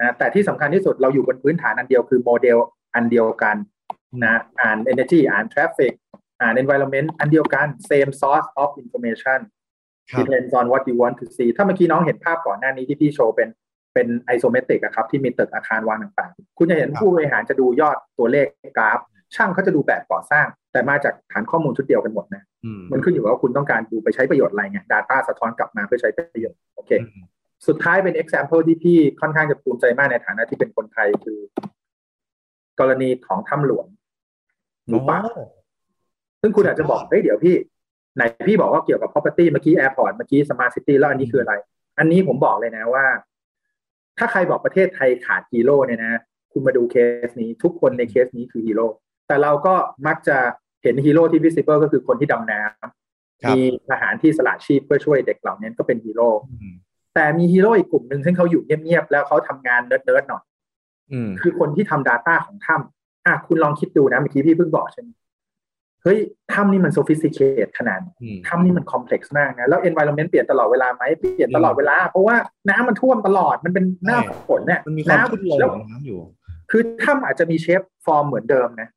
[0.00, 2.58] นะแต่ที่สำคัญที่สุดเราอยู่บนพื้นฐานอันเดียวคือโมเดล
[2.94, 3.56] อันเดียวกัน
[4.24, 5.92] นะอ่าน energy อ่าน traffic
[6.40, 9.40] อ่าน environment อันเดียวกัน same source of information
[10.10, 13.48] ครับ depends on what you want to see ถ้าเมื่อกี้น้องเห็นภาพก่อนหน้านี้ที่พี่โชว์เป็น
[13.94, 18.46] เป็น isometric อะครับ ที่มีตึกอาคารวางต่างๆ คุณจะเห็นครับผู้บริหารจะดูยอดตัวเลข
[18.78, 18.98] กราฟ
[19.34, 27.24] ช่างเขาจะดูแบบก่อสร้าง แต่มาจากฐานข้อมูลชุดเดียวกันหมดนะอืมมันขึ้นอยู่ว่าคุณต้องการดูไปใช้ประโยชน์อะไรไง Data สะท้อนกลับมาเพื่อใช้ประโยชน์โอเคอืม
[27.68, 31.38] สุดท้ายเป็น example ที่พี่ค่อนข้างจะภูมิใจมากในฐานะที่เป็นคนไทยคือ
[32.80, 33.86] กรณีของถ้ำหลวง
[34.88, 35.44] หมูป่าโอ้
[36.40, 37.54] ซึ่งคุณอาจจะบอกเฮ้ยเดี๋ยวพี่
[38.16, 41.54] ไหนพี่บอกว่าเกี่ยวกับ property เมื่อกี้ airport เมื่อกี้ smart city แล้วอันนี้คืออะไร
[41.98, 43.04] อันนี้ผมบอกเลยนะว่า
[44.18, 46.20] ถ้าใครบอกประเทศไทยขาดฮีโร่เนี่ยนะ
[46.52, 46.96] คุณมาดูเค
[47.28, 48.86] สนี้ ทุกคนในเคสนี้คือฮีโร่
[49.26, 49.74] แต่เราก็
[50.06, 50.38] มักจะ
[50.82, 52.92] เห็นฮีโร่ที่ visible ก็คือคนที่ดำน้ำครับ
[53.44, 53.60] มี
[53.90, 56.28] ทหารที่สละชีพเพื่อช่วยเด็กเหล่านี้ก็เป็นฮีโร่
[56.62, 56.74] อืม
[57.14, 60.42] แต่มีฮีโร่อีกกลุ่มหนึ่งซึ่งเขาอยู่เงียบๆแล้วเขาทำงานเนิร์ดๆหน่อย
[61.12, 65.08] อืมคือคนที่ทำ Data ของถ้ำอะคุณลองคิดดูนะเมื่อกี้พี่เพิ่งบอกใช่ไหม
[66.02, 66.18] เฮ้ย
[66.52, 72.36] ถ้ำนี่มัน sophisticated ขนาดไหนอืมถ้ำนี่มัน complex มากนะ แล้ว environment เปลี่ยนตลอดเวลาไหมเปลี่ยนตลอดเวลา เพราะว่า
[72.68, 76.20] น้ำมันท่วมตลอดมันเป็นหน้าใช่ฝนเนี่ยมันมีความน้ำขึ้นลงแล้วของน้ำอยู่
[76.70, 78.88] คือถ้ำอาจจะมี shape form เหมือนเดิมนะ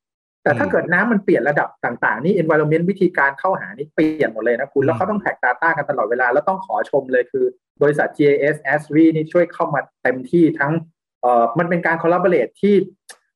[0.46, 7.44] แต่ถ้าอืมเกิดน้ำมันเปลี่ยนระดับต่างๆ นี่ environment วิธีการเข้าหานี่เปลี่ยนหมดเลยนะคุณ แล้วเขาต้องแท็ก Data กันตลอดเวลา แล้วต้องขอชมเลยคือ
[7.82, 10.72] บริษัท GIS Esri นี่ช่วยเข้ามาเต็มที่ทั้ง
[11.22, 12.74] เอ่อมันเป็นการ collaborate ที่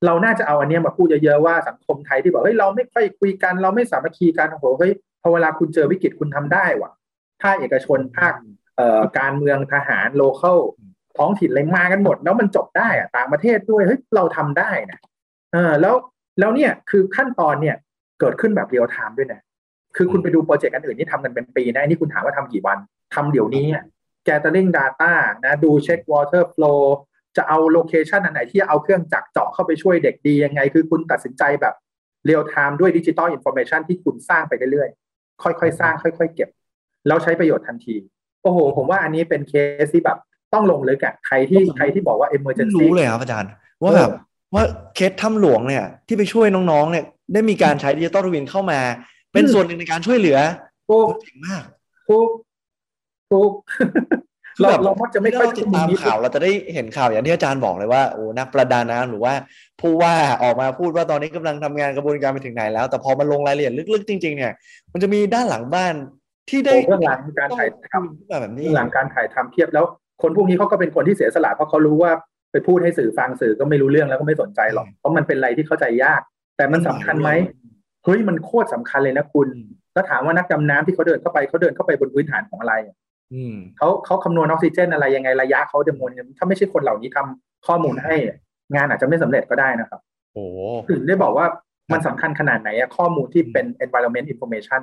[0.06, 4.92] เราน่าจะเอาอันเนี้ยมาพูดเยอะๆว่าสังคมไทยที่บอกเฮ้ยเราไม่ค่อยคุยกัน เราไม่สามัคคีกันโอ้โหเฮ้ย
[5.22, 6.90] พอเวลาคุณเจอวิกฤตคุณทำได้ว่ะ
[7.42, 8.34] ภาคเอกชนภาค
[8.76, 10.59] เอ่อการเมืองทหาร local
[11.18, 14.98] ท้องถิ่นอะไรมากันหมด แล้วมันจบได้อะต่างประเทศด้วยเฮ้ยเราทำได้นะ
[15.52, 15.94] เออแล้ว
[16.39, 17.76] แล้วเนี่ยคือขั้นตอนเนี่ย
[18.20, 19.41] เกิดขึ้นแบบ real-time ด้วยนะ
[19.97, 22.78] คือคุณไปดูโปรเจกต์อันอื่นที่ทำกันเป็นปีนะอันนี้คุณถามว่าทำกี่วัน
[23.14, 23.85] ทำเดี๋ยวนี้อะ
[24.28, 25.12] gathering data
[25.45, 26.83] นะดูเช็ค water flow
[27.37, 31.74] จะเอา location อันไหนที่เอาเครื่องจักรเจาะเข้าไปช่วยเด็กดียังไง คือคุณตัดสินใจแบบ
[32.24, 36.49] real-time ด้วย digital information ที่คุณสร้างไปเรื่อยๆ ค่อยๆ สร้าง ค่อยๆ เก็บ
[37.07, 37.95] แล้วใช้ประโยชน์ทันที
[38.43, 39.55] โอ้โห ผมว่าอันนี้เป็นเค
[39.85, 40.18] สที่แบบ
[40.55, 43.51] ต้องลงลึกอะใครที่ใครที่บอกว่าไม่ emergency รู้เลยครับอาจารย์
[43.83, 44.12] ว่าเออแบบ
[44.55, 48.80] ว่าเคสถ้ำหลวงเนี่ยที่ไปช่วยน้องๆเนี่ยได้มีการใช้ digital twin เข้ามา
[49.32, 50.38] เป็นส่วนหนึ่งในการช่วยเหลือ
[50.88, 51.62] ถูกเจ๋งมาก
[52.09, 52.28] ถูก
[53.30, 53.51] ถูก
[54.57, 59.34] คือเราแบบเรามักจะไม่ถ้าค่อยเราติดตามข่าว เราจะได้เห็นข่าวอย่างที่อาจารย์บอกเลยว่าโอ้นักประดาน้ำหรือว่า
[59.80, 64.53] ผู้ว่าออกมาพูดว่าตอนนี้กำลังทำงานกระบวนการไปถึงไหนแล้ว แต่พอมาลงรายละเอียดลึกๆ จริง ๆ เนี่ย
[64.92, 65.94] มันจะมีด้านหลังบ้าน
[66.51, 69.84] ที่ได้โอ้เบื้องหลังการถ่ายทำขึ้นมาแบบนี้เรื่องหลังการถ่ายทำเทียบแล้ว
[70.22, 72.12] คนพวกนี้เขาก็เป็นคนที่เสียสละเพราะเขารู้ว่า
[72.53, 76.20] ไปพูดให้สื่อฟังสื่อก็ไม่รู้เรื่องแล้วก็ไม่สนใจหรอกอืมเพราะมันเป็นอะไรที่เข้าใจยาก
[76.57, 77.30] แต่มันสำคัญไหม
[78.05, 82.74] เฮ้ยมันโคตรสำคัญเลยนะคุณอืมแล้วถามว่านักดำน้ำที่เขาเดินเข้าไปเขาเดินเข้าไปบนพื้นฐานของอะไร
[83.34, 88.14] อืมเขาเขาคำนวณออกซิเจนอะไรยังไงระยะเขาดำเนินถ้าไม่ใช่คนเหล่านี้ทำข้อมูลให้
[88.74, 90.01] งานอาจจะไม่สำเร็จก็ได้นะครับ
[90.34, 90.44] โอ้
[90.90, 91.46] ถึงได้บอกว่า
[91.92, 94.80] มันสำคัญขนาดไหนอะข้อมูลที่เป็น environment information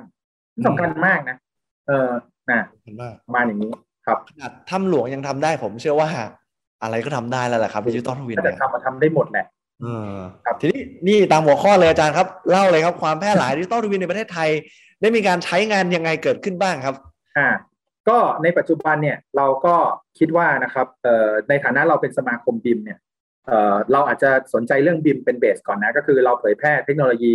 [0.66, 1.36] สำคัญมากนะ
[1.86, 2.10] เออ
[2.50, 3.72] นะเห็นมากประมาณอย่างนี้
[4.06, 6.08] ครับขนาดถ้ำหลวงยังทำได้ผมเชื่อว่า
[6.82, 9.46] อะไรก็ทำได้แล้วแหละครับ digital twin ถ้าเนี่ยจะทำมาทำได้หมดแหละ
[9.82, 10.16] เออ
[10.46, 14.50] ครับทีนี้นี่ตามหัวข้อเลยอาจารย์ครับ เล่าเลยครับความแพร่หลาย digital twin ในประเทศไทย
[15.00, 16.94] ได้มีการใช้งานยังไงเกิดขึ้นบ้างครับ
[17.38, 17.48] อ่า
[18.08, 19.74] ก็ในปัจจุบันเนี่ยเราก็
[20.18, 22.98] คิดว่านะครับเอ่อในฐานะเราเป็นสมาคม BIM เนี่ย
[23.46, 27.34] เอ่อเราอาจจะสนใจเรื่องบิมเป็นเบสก่อนนะก็คือเราเผยแพร่เทคโนโลยี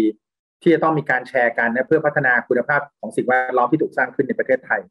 [0.62, 4.82] ที่จะต้องมีการแชร์กันนะเพื่อพัฒนาคุณภาพของสิ่งแวดล้อมที่ถูกสร้างขึ้นในประเทศไทย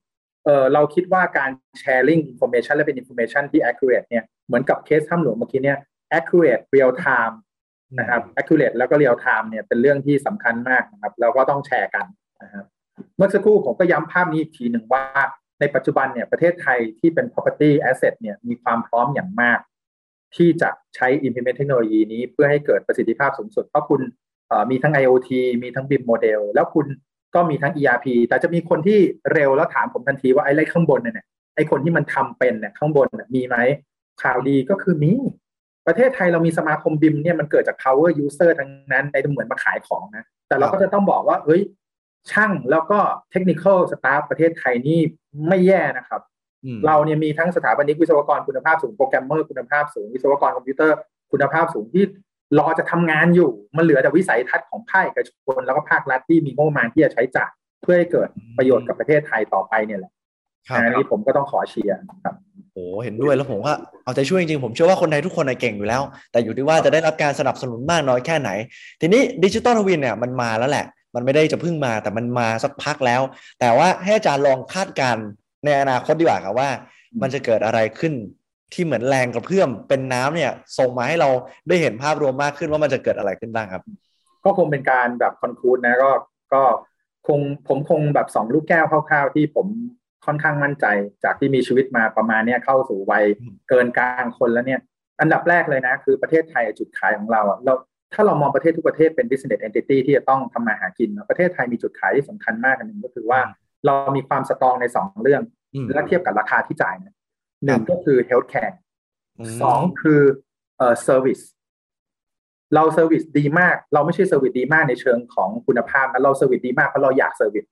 [0.45, 1.51] เออเราคิดว่าการ
[1.83, 5.79] sharing information และเป็น information ที่ accurate เนี่ยเหมือนกับเคสถ้ำหลวงเมื่อกี้เนี่ย
[6.19, 7.35] accurate real time
[7.99, 12.07] นะครับ accurate แล้วก็ real time เนี่ยเป็นเรื่องที่สำคัญมากนะครับแล้วก็ต้องแชร์กัน
[12.43, 12.65] นะครับ
[13.17, 15.05] เมื่อสักครู่ผมก็ย้ำภาพนี้อีกทีหนึ่งว่า
[15.61, 19.61] ในปัจจุบันเนี่ยประเทศไทยที่เป็น property asset เนี่ยมีความพร้อมอย่างมาก
[20.37, 24.01] ที่จะใช้ implement เทคโนโลยีนี้เพื่อให้เกิดประสิทธิภาพสูงสุด เพราะคุณ
[24.71, 25.31] มีทั้ง IoT
[25.63, 26.87] มีทั้ง BIM model แล้วคุณ
[27.35, 28.99] ก็มีทั้ง ERP แต่จะมีคนที่
[29.33, 31.27] เร็วแล้วถามผมทันทีว่าไอ้ไรข้างบนเนี่ย
[31.57, 33.57] ไอ้คนที่มันทำเป็นเนี่ยข้างบนน่ะมีไหม
[34.23, 35.13] ข่าวดีก็คือมี
[35.87, 41.63] ประเทศไทยเรามีสมาคมบิมเนี่ยมันเกิดจาก power user ทั้งนั้นในเหมือนมาขายของนะ แต่เราก็จะต้องบอกว่าเฮ้ย
[42.31, 42.99] ช่างแล้วก็
[43.31, 45.01] เทคนิคอลสตาฟประเทศไทยนี่
[45.49, 46.21] ไม่แย่นะครับ
[46.87, 50.97] เราเนี่ยมีทั้งสถาปนิกวิศวกรคุณภาพสูงโปรแกรมเมอร์คุณภาพสูงวิศวกรคอมพิวเตอร์
[51.33, 52.05] คุณภาพสูงที่
[52.59, 57.51] รอจะทำงานอยู่มันเหลือแต่วิสัยทัศน์ของภาคเอกชนแล้วก็ภาครัฐที่มีงบประมาณที่จะใช้จ่าย
[57.83, 58.29] เพื่อให้เกิด
[58.59, 60.13] ประโยชน์กับประเทศไทยต่อไปเนี่ยแหละ
[60.75, 62.35] อันนี้ผมก็ต้องขอเชียร์ครับ
[62.73, 63.75] โอ้เห็นด้วยแล้วผมว่า
[64.05, 68.51] เอาใจช่วยจริงๆผมเชื่อว่าคนไทยทุกคนเก่งอยู่แล้ว แต่อยู่ที่ว่าจะได้รับการสนับสนุนมากน้อยแค่ไหน
[69.01, 73.21] ทีนี้ digital twin เนี่ยมันมาแล้วแหละ มันไม่ได้จะเพิ่งมาแต่มันมาสักพักแล้ว
[73.61, 75.17] แต่ว่าให้อาจารย์ลองคาดการ
[75.65, 76.71] ในอนาคตดีกว่าครับว่า
[77.23, 78.13] มันจะเกิดอะไรขึ้น
[78.75, 81.31] ที่เหมือนแรงกระเพื่อมเป็นน้ำเนี่ยส่งมาให้เรา
[81.69, 83.83] ได้เห็นภาพรวมมากขึ้นว่ามันจะเกิดอะไรขึ้นบ้างครับ
[84.45, 86.11] ก็คงเป็นการแบบคอนคลูดนะก็
[86.55, 86.63] ก็
[87.29, 89.67] คงผมคงแบบสองลูกแก้วคร่าวๆที่ผม
[90.27, 90.87] ค่อนข้างมั่นใจ
[91.25, 93.25] จากที่มีชีวิตมาประมาณเนี้ยเข้าสู่วัย
[93.69, 94.81] เกินกลางคนแล้วเนี่ย
[95.21, 97.73] อันดับแรกเลยนะคือประเทศไทยจุดขายของเราอะเรา
[98.15, 103.41] ถ้าเรามองประเทศทุกประเทศเป็น business entity ที่จะต้องทำมาหากินประเทศไทยมีจุดขายที่สำคัญมากอันหนึ่งก็คือว่า
[103.87, 105.43] เรามีความ strong ในสองเรื่อง
[105.95, 107.15] และเทียบกับราคาที่จ่ายนะ
[107.65, 108.75] หนึ่งก็คือ healthcare
[109.63, 110.21] สองคือ
[110.79, 111.45] เอ่อ service
[112.75, 117.65] เรา service ดีมาก เราไม่ใช่ service ดีมากในเชิงของคุณภาพนะเรา service ดีมากเพราะเราอยาก service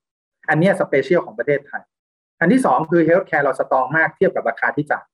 [0.48, 1.82] อันนี้ special ของประเทศไทย
[2.40, 5.04] อันที่สองคือ healthcare เรา strong มากเทียบกับราคาที่จ่าย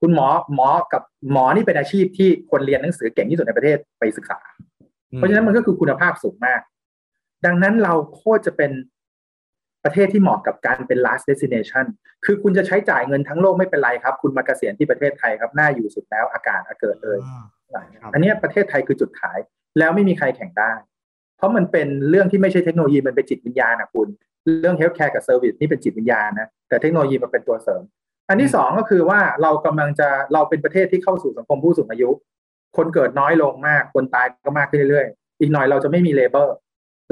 [0.00, 4.38] คุณหมอหมอกับหมอนี่เป็นอาชีพที่คนเรียนหนังสือเก่งที่สุดในประเทศไปศึกษา
[5.16, 6.60] เพราะฉะนั้นมันก็คือคุณภาพสูงมาก
[7.44, 8.70] ดังนั้นเราโคตรจะเป็น
[9.84, 11.86] ประเทศที่เหมาะกับการเป็น last destination
[12.24, 17.18] คือคุณจะใช้จ่ายเงินทั้งโลกไม่เป็นไรครับ คุณมาเกษียณที่ประเทศไทยครับน่าอยู่สุดแล้วอากาศอเกิดเลย
[18.12, 19.38] อันนี้ประเทศไทยคือจุดขาย
[19.78, 20.72] แล้วไม่มีใครแข่งได้
[21.36, 24.08] เพราะมันเป็นเรื่องที่ไม่ใช่เทคโนโลยีมันเป็นจิตวิญญาณนะคุณ
[24.60, 27.82] เรื่อง healthcare กับ service นี่เป็นจิตวิญญาณนะ แต่เทคโนโลยีมันเป็นตัวเสริม
[28.28, 32.10] อันที่สองก็คือว่าเรากำลังจะเราเป็นประเทศที่เข้าสู่สังคมผู้สูงอายุ
[32.76, 36.54] คนเกิดน้อยลงมาก คนตายก็มากขึ้นเรื่อยๆ อีกหน่อยเราจะไม่มี labor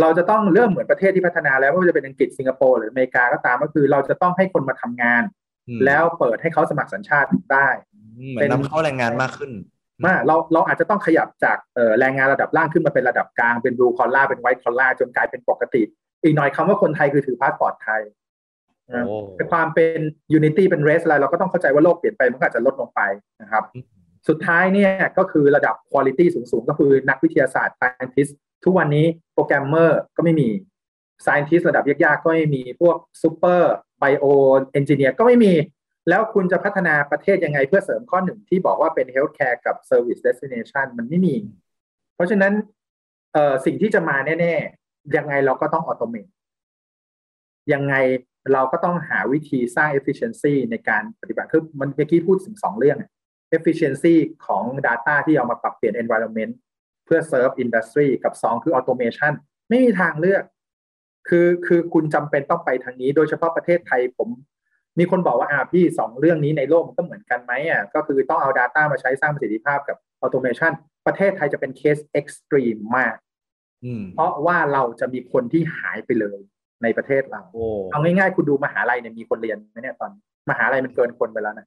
[0.01, 5.23] เราจะต้องเริ่มเหมือนประเทศที่พัฒนาแล้วไม่ว่าจะเป็นอังกฤษสิงคโปร์หรืออเมริกาก็ตามก็คือ เราจะต้องให้คนมาทำงาน
[5.87, 7.69] แล้วเปิดให้เขาสมัครสัญชาติได้
[8.35, 9.53] เป็นนำเข้าแรงงานมากขึ้น
[10.05, 11.57] มาเราเราอาจจะต้องขยับจาก
[11.99, 15.83] แรงงานระดับล่างขึ้นมาเป็นระดับกลางเป็น blue collar เป็น white collar จนกลายเป็นปกติ
[16.23, 18.01] อีกหน่อยคำว่าคนไทยคือถือพาสปอร์ตไทย
[19.37, 19.99] เป็นความเป็น
[20.33, 23.01] unity เป็น race อะไรเราก็ต้องเข้าใจว่าโลกเปลี่ยนไปมันก็อาจจะลดลงไป
[23.43, 23.65] นะครับ
[24.29, 28.33] สุดท้ายเนี่ยก็คือระดับคุณภาพสูงๆ ก็คือนักวิทยาศาสตร์ scientist
[28.65, 30.49] ทุกวันนี้โปรแกรมเมอร์ก็ไม่มี
[31.25, 35.53] scientist ระดับยากๆ ก็ไม่มีพวก super bio engineer ก็ไม่มี
[36.09, 41.35] แล้วคุณจะพัฒนาประเทศยังไงเพื่อเสริมข้อหนึ่งที่บอกว่าเป็น healthcare กับ service destination มันไม่มี
[42.15, 42.53] เพราะฉะนั้น
[43.33, 46.27] เออสิ่งที่จะมาแน่ๆ ยังไงเราก็ต้องออโตเมต
[47.73, 47.95] ยังไง
[48.53, 52.99] เราก็ต้องหาวิธีสร้าง efficiency ในการปฏิบัติคือมันเมื่อกี้พูดถึงสองเรื่อง
[53.57, 56.53] efficiency ของ Data ที่เอามาปรับเปลี่ยน environment
[57.05, 59.33] เพื่อ serve industry กับสองคือ automation
[59.69, 60.45] ไม่มีทางเลือก
[61.29, 64.29] คือคือคุณจำเป็นต้องไปทางนี้ โดยเฉพาะประเทศไทยผม
[64.99, 70.73] มีคนบอกว่าอ่าพี่สองเรื่องนี้ในโลกมันก็เหมือนกันไหมอะก็คือต้องเอา Data มาใช้สร้างประสิทธิภาพกับ automation
[71.07, 73.17] ประเทศไทยจะเป็นเคส extreme มาก
[74.15, 76.39] เพราะว่าเราจะมีคนที่หายไปเลย
[76.83, 77.43] ในประเทศเรา
[77.93, 80.11] เอาง่ายๆ คุณดูมหาลัยเนี่ยมีคนเรียนไหมเนี่ยตอน
[80.51, 81.67] มหาลัยมันเกินคนไปแล้วนะ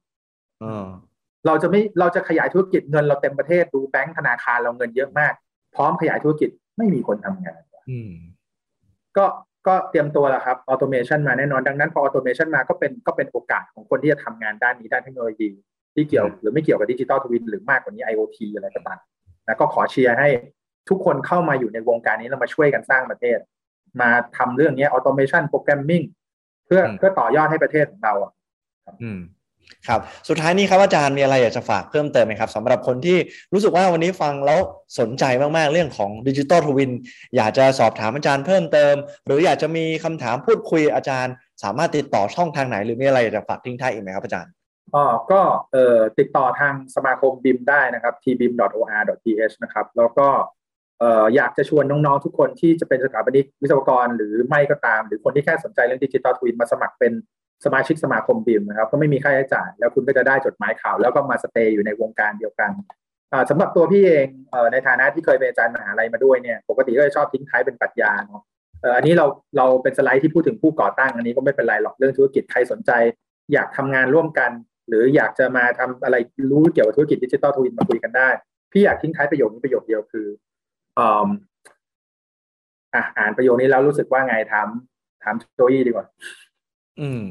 [1.46, 5.32] เราจะไม่เราจะขยายธุรกิจเงินเราเต็มประเทศดูแบงก์ธนาคารเราเงินเยอะมาก
[5.74, 7.60] พร้อมขยายธุรกิจไม่มีคนทำงาน
[9.16, 9.24] ก็
[9.66, 15.48] ก็เตรียมตัวแล้วครับ automation มาแน่นอนดังนั้นพอ automation มาก็เป็นก็เป็นโอกาสของคนที่จะทำงานด้านนี้ด้านเทคโนโลยี
[15.94, 18.98] ที่เกี่ยวหรือไม่เกี่ยวกับ digital twin หรือมากกว่านี้ IoT อะไรก็ตาม
[19.46, 20.28] นะก็ขอเชียร์ให้
[20.88, 23.38] ทุกคนเข้ามาอยู่ในวงการนี้แล้วมาช่วยกันสร้างประเทศ
[24.00, 26.02] มาทำเรื่องนี้ automation programming
[26.66, 28.32] เพื่อเพื่อต่อยอดให้ประเทศของเราอะ
[29.02, 29.20] อืม
[29.88, 33.18] ครับสุดท้ายนี้ครับอาจารย์มีอะไรอยากจะฝากเพิ่มเติมไหมครับสำหรับคนที่
[33.52, 34.60] รู้สึกว่าวันนี้ฟังแล้ว
[35.00, 35.24] สนใจ
[35.56, 36.92] มากๆเรื่องของ digital twin
[37.36, 38.94] อยากจะสอบถามอาจารย์เพิ่มเติม
[39.26, 44.52] หรืออยากจะมีคำถามพูดคุยอาจารย์ สามารถติดต่อช่องทางไหน หรือมีอะไรอยากจะฝากทิ้งท้ายอีกไหมครับอาจารย์
[44.94, 45.40] อ๋อก็
[45.72, 50.28] เอ่อติดต่อทางสมาคม BIM ได้นะครับ tbim.or.th นะครับแล้วก็
[51.34, 57.12] อยากจะชวนน้องๆทุกคนที่จะเป็นสถาปนิกวิศวกร หรือไม่ก็ตาม หรือคนที่แค่สนใจเรื่อง digital twin มาสมัครเป็น
[57.64, 62.70] สมาชิกสมาคม BIM นะครับก็ไม่มีค่าใช้จ่าย แล้วคุณก็จะได้จดหมายข่าว แล้วก็มา stay อยู่ในวงการเดียวกัน
[63.50, 64.26] สำหรับตัวพี่เอง
[64.72, 68.42] ในฐานะที่เคยเป็นอาจารย์มหาลัยมาด้วยเนี่ยปกติก็จะชอบทิ้งท้ายเป็นปรัชญาเนาะ
[68.96, 72.90] อันนี้เราเราเป็นสไลด์ที่พูดถึงผู้ก่อตั้ง อันนี้ก็ไม่เป็นไรหรอกเรื่องธุรกิจใครสนใจ
[73.52, 74.50] อยากทำงานร่วมกัน
[74.88, 76.16] หรืออยากจะมาทำอะไร
[76.50, 78.28] รู้เกี่ยวกับธุรกิจดิจิทัลทวินมาคุยกันได้
[78.72, 80.26] พี่อยากทิ้งท้ายประโยคนี้ประโยคเดียวคือ
[80.98, 84.68] อ่าอ่านประโยคนี้แล้วรู้สึกว่าไงถาม
[85.22, 86.06] ถามโจยี่ดีกว่า
[87.00, 87.24] อืม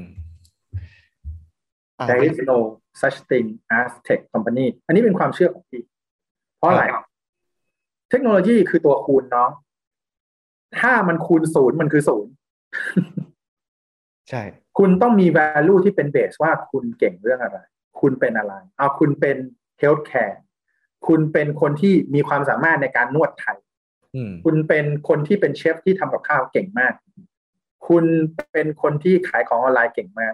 [2.10, 2.58] there is no
[3.02, 3.48] such thing
[3.80, 5.82] as tech company อันนี้เป็นความเชื่อของพี่
[6.58, 6.84] เพราะอะไร
[8.10, 9.52] เทคโนโลยีคือตัวคูณน้อง
[10.80, 12.32] ถ้ามันคูณศูนย์มันคือศูนย์
[14.30, 14.44] ใช่
[14.78, 17.58] คุณต้องมี value ที่เป็นเบสว่าคุณเก่งเรื่องอะไร
[18.02, 19.38] คุณเป็นอะไร เอาคุณเป็น
[19.82, 20.38] healthcare
[21.08, 23.58] คุณเป็นคนที่มีความสามารถในการนวดไทย
[24.16, 26.94] อืมคุณเป็นคนที่เป็นเชฟที่ทำกับข้าวเก่งมาก
[27.88, 28.06] คุณ
[28.52, 30.34] เป็นคนที่ขายของออนไลน์เก่งมาก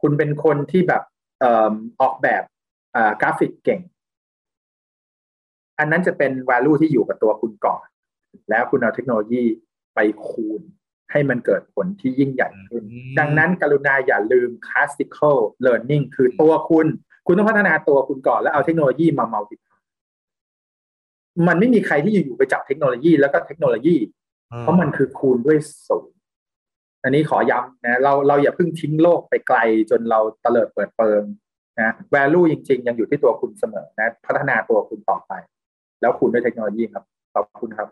[0.00, 1.02] คุณเป็นคนที่แบบ
[1.40, 2.42] เอ่อออกแบบ
[2.96, 3.80] อ่ากราฟิกเก่ง
[5.78, 7.84] อันนั้นจะเป็น value ที่อยู่กับตัวคุณก่อน
[8.50, 9.44] แล้วคุณเอาเทคโนโลยี
[9.94, 10.60] ไปคูณ
[11.12, 15.36] ให้มันเกิดผลที่ยิ่งใหญ่ขึ้นอืมดังนั้นกรุณาอย่าลืม classical
[15.66, 16.86] learning คือตัวคุณ
[17.26, 19.80] คุณต้องพัฒนาตัวคุณก่อน แล้วเอาเทคโนโลยีมา multiply
[21.48, 23.96] มันไม่มีใครที่อยู่ๆไปจับเทคโนโลยีแล้วก็เทคโนโลยี
[24.60, 26.15] เพราะมันคือคูณด้วยศูนย์
[27.06, 29.58] อันนี้ขอย้ำนะเราเราอย่าเพิ่งทิ้งโลกไปไกล
[29.90, 31.22] จนเราเตลิดเปิดเปิง
[31.80, 35.32] นะ value จริง ๆ ยังอยู่ที่ตัวคุณเสมอนะ พัฒนาตัวคุณต่อไป
[36.00, 37.04] แล้วคูณด้วยเทคโนโลยีครับ
[37.34, 37.88] ขอบคุณครับ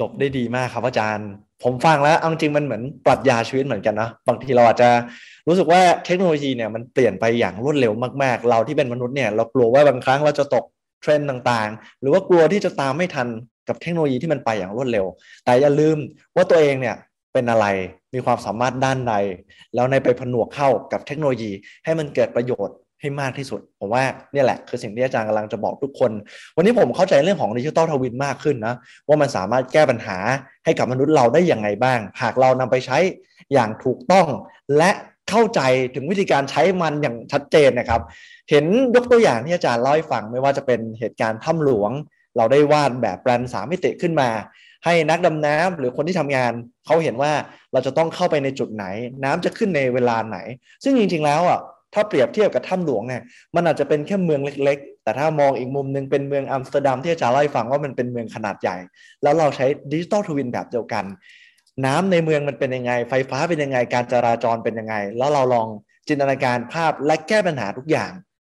[0.00, 1.28] จบได้ดีมากครับอาจารย์
[1.64, 4.88] ผมฟังแล้วเอาจริงมันเหมือนปรัชญาชีวิตเหมือนกันนะบางทีเราอาจจะ
[5.48, 7.92] รู้สึกว่าเทคโนโลยีเนี่ยมันเปลี่ยนไปอย่างรวดเร็ว
[8.22, 10.64] มากๆ เราที่เป็นมนุษย์เนี่ยเรากลัวว่าบางครั้งเราจะตก
[11.02, 13.28] เทรนด์ต่างๆ หรือว่ากลัวที่จะตามไม่ทัน
[13.68, 15.06] กับเทคโนโลยีที่มันไปอย่างรวดเร็ว
[15.44, 15.96] แต่อย่าลืม
[16.36, 16.96] ว่าตัวเองเนี่ย
[17.32, 17.66] เป็นอะไร
[18.14, 19.14] มีความสามารถด้านใด
[19.74, 21.50] แล้วในไปผนวกเข้ากับเทคโนโลยี
[21.84, 24.02] ให้มันเกิดประโยชน์ให้มากที่สุด ผมว่า
[24.32, 26.10] เนี่ยแหละคือสิ่งที่อาจารย์กำลังจะบอกทุกคน
[26.56, 28.74] วันนี้ผมเข้าใจเรื่องของดิจิ t a ลทวินมากขึ้นนะ
[29.08, 30.18] ว่ามันสามารถแก้ปัญหา
[30.64, 32.98] ให้กับมนุษย์เราได้อย่างไงบ้าง หากเรานำไปใช้
[33.52, 34.26] อย่างถูกต้อง
[34.76, 34.90] และ
[35.30, 35.60] เข้าใจ
[35.94, 38.02] ถึงวิธีการใช้มันอย่างชัดเจนนะครับ
[38.50, 38.64] เห็น
[38.94, 41.90] ยกตัวอย่างที่อาจารย์เล่าให้ฟังไม่ว่าจะเป็นเหตุการณ์ถ้ำหลวง
[42.36, 44.28] เราได้วาดแบบแปลนสามมิติขึ้นมา
[44.84, 46.52] ให้นักดำน้ำหรือคนที่ทำงาน
[46.86, 47.32] เขาเห็นว่า
[47.72, 48.84] เราจะต้องเข้าไปในจุดไหน
[49.24, 50.38] น้ำจะขึ้นในเวลาไหน
[50.84, 51.60] ซึ่งจริงๆแล้วอะ
[51.94, 53.22] ถ้าเปรียบเทียบกับถ้ำหลวงเนี่ย
[53.54, 58.76] มันอาจจะเป็นแค่เมืองเล็ก ๆ แต่ถ้ามองอีกมุมหนึ่งเป็นเมืองอัมสเตอร์ดัมที่อาจารย์เล่าให้ฟังว่ามันเป็นเมืองขนาดใหญ่
[59.22, 61.04] แล้วเราใช้ digital twin แบบเดียวกัน
[61.86, 65.66] น้ำในเมืองมันเป็นยังไง ไฟฟ้าเป็นยังไงการจราจรเป็นยังไง แล้วเราลอง
[66.08, 68.12] จินตนาการภาพและแก้ปัญหาทุกอย่าง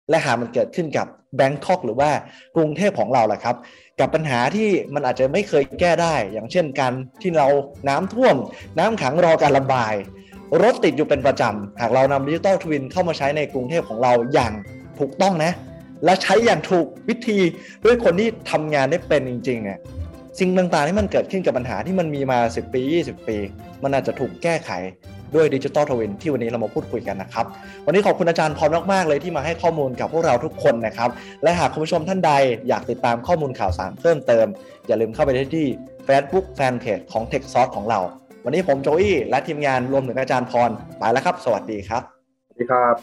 [0.09, 2.11] และหามันเกิดขึ้นกับ Bangkok หรือว่า
[2.55, 3.55] กรุงเทพของเราแหละครับ
[3.99, 7.47] กับปัญหาที่มันอาจจะไม่เคยแก้ได้ อย่างเช่นการที่เรา
[7.89, 8.35] น้ำท่วม
[8.79, 9.93] น้ำขังรอการระบาย
[10.61, 14.53] รถติดอยู่เป็นประจำ หากเรานำ digital twin เข้ามาใช้ในกรุงเทพของเราอย่าง
[14.99, 15.51] ถูกต้องนะ
[16.05, 17.39] และใช้อย่างถูกวิธี
[17.85, 19.79] ด้วยคนที่ทำงานได้เป็นจริงๆเนี่ย
[20.39, 23.37] สิ่งต่างๆที่มันเกิดขึ้นกับปัญหาที่มันมีมา 10 ปี 20 ปี
[23.83, 24.71] มันอาจจะถูกแก้ไข
[25.35, 27.45] ด้วยดิจิตอลทวินที่วันนี้เรามาพูดคุยกันนะครับ
[27.85, 31.09] วันนี้ขอบคุณอาจารย์พรมากๆเลยที่มาให้ข้อมูลกับพวกเราทุกคนนะครับ
[31.43, 32.31] และหากคุณผู้ชมท่านใด
[32.67, 34.45] อยากติดตามข้อมูลข่าวสารเพิ่มเติม
[34.87, 35.67] อย่าลืมเข้าไปได้ที่
[36.07, 37.99] Facebook Fanpage ของ Tech s o u r c e ของเรา
[38.45, 40.69] วันนี้ผมโจอี้และทีมงานรวมถึงอาจารย์พร
[40.99, 42.03] ไปแล้วครับ สวัสดีครับ
[42.47, 42.95] สวัสดีครับ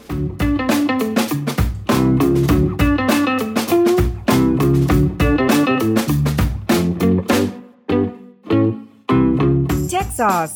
[9.91, 10.55] Tech Sauce,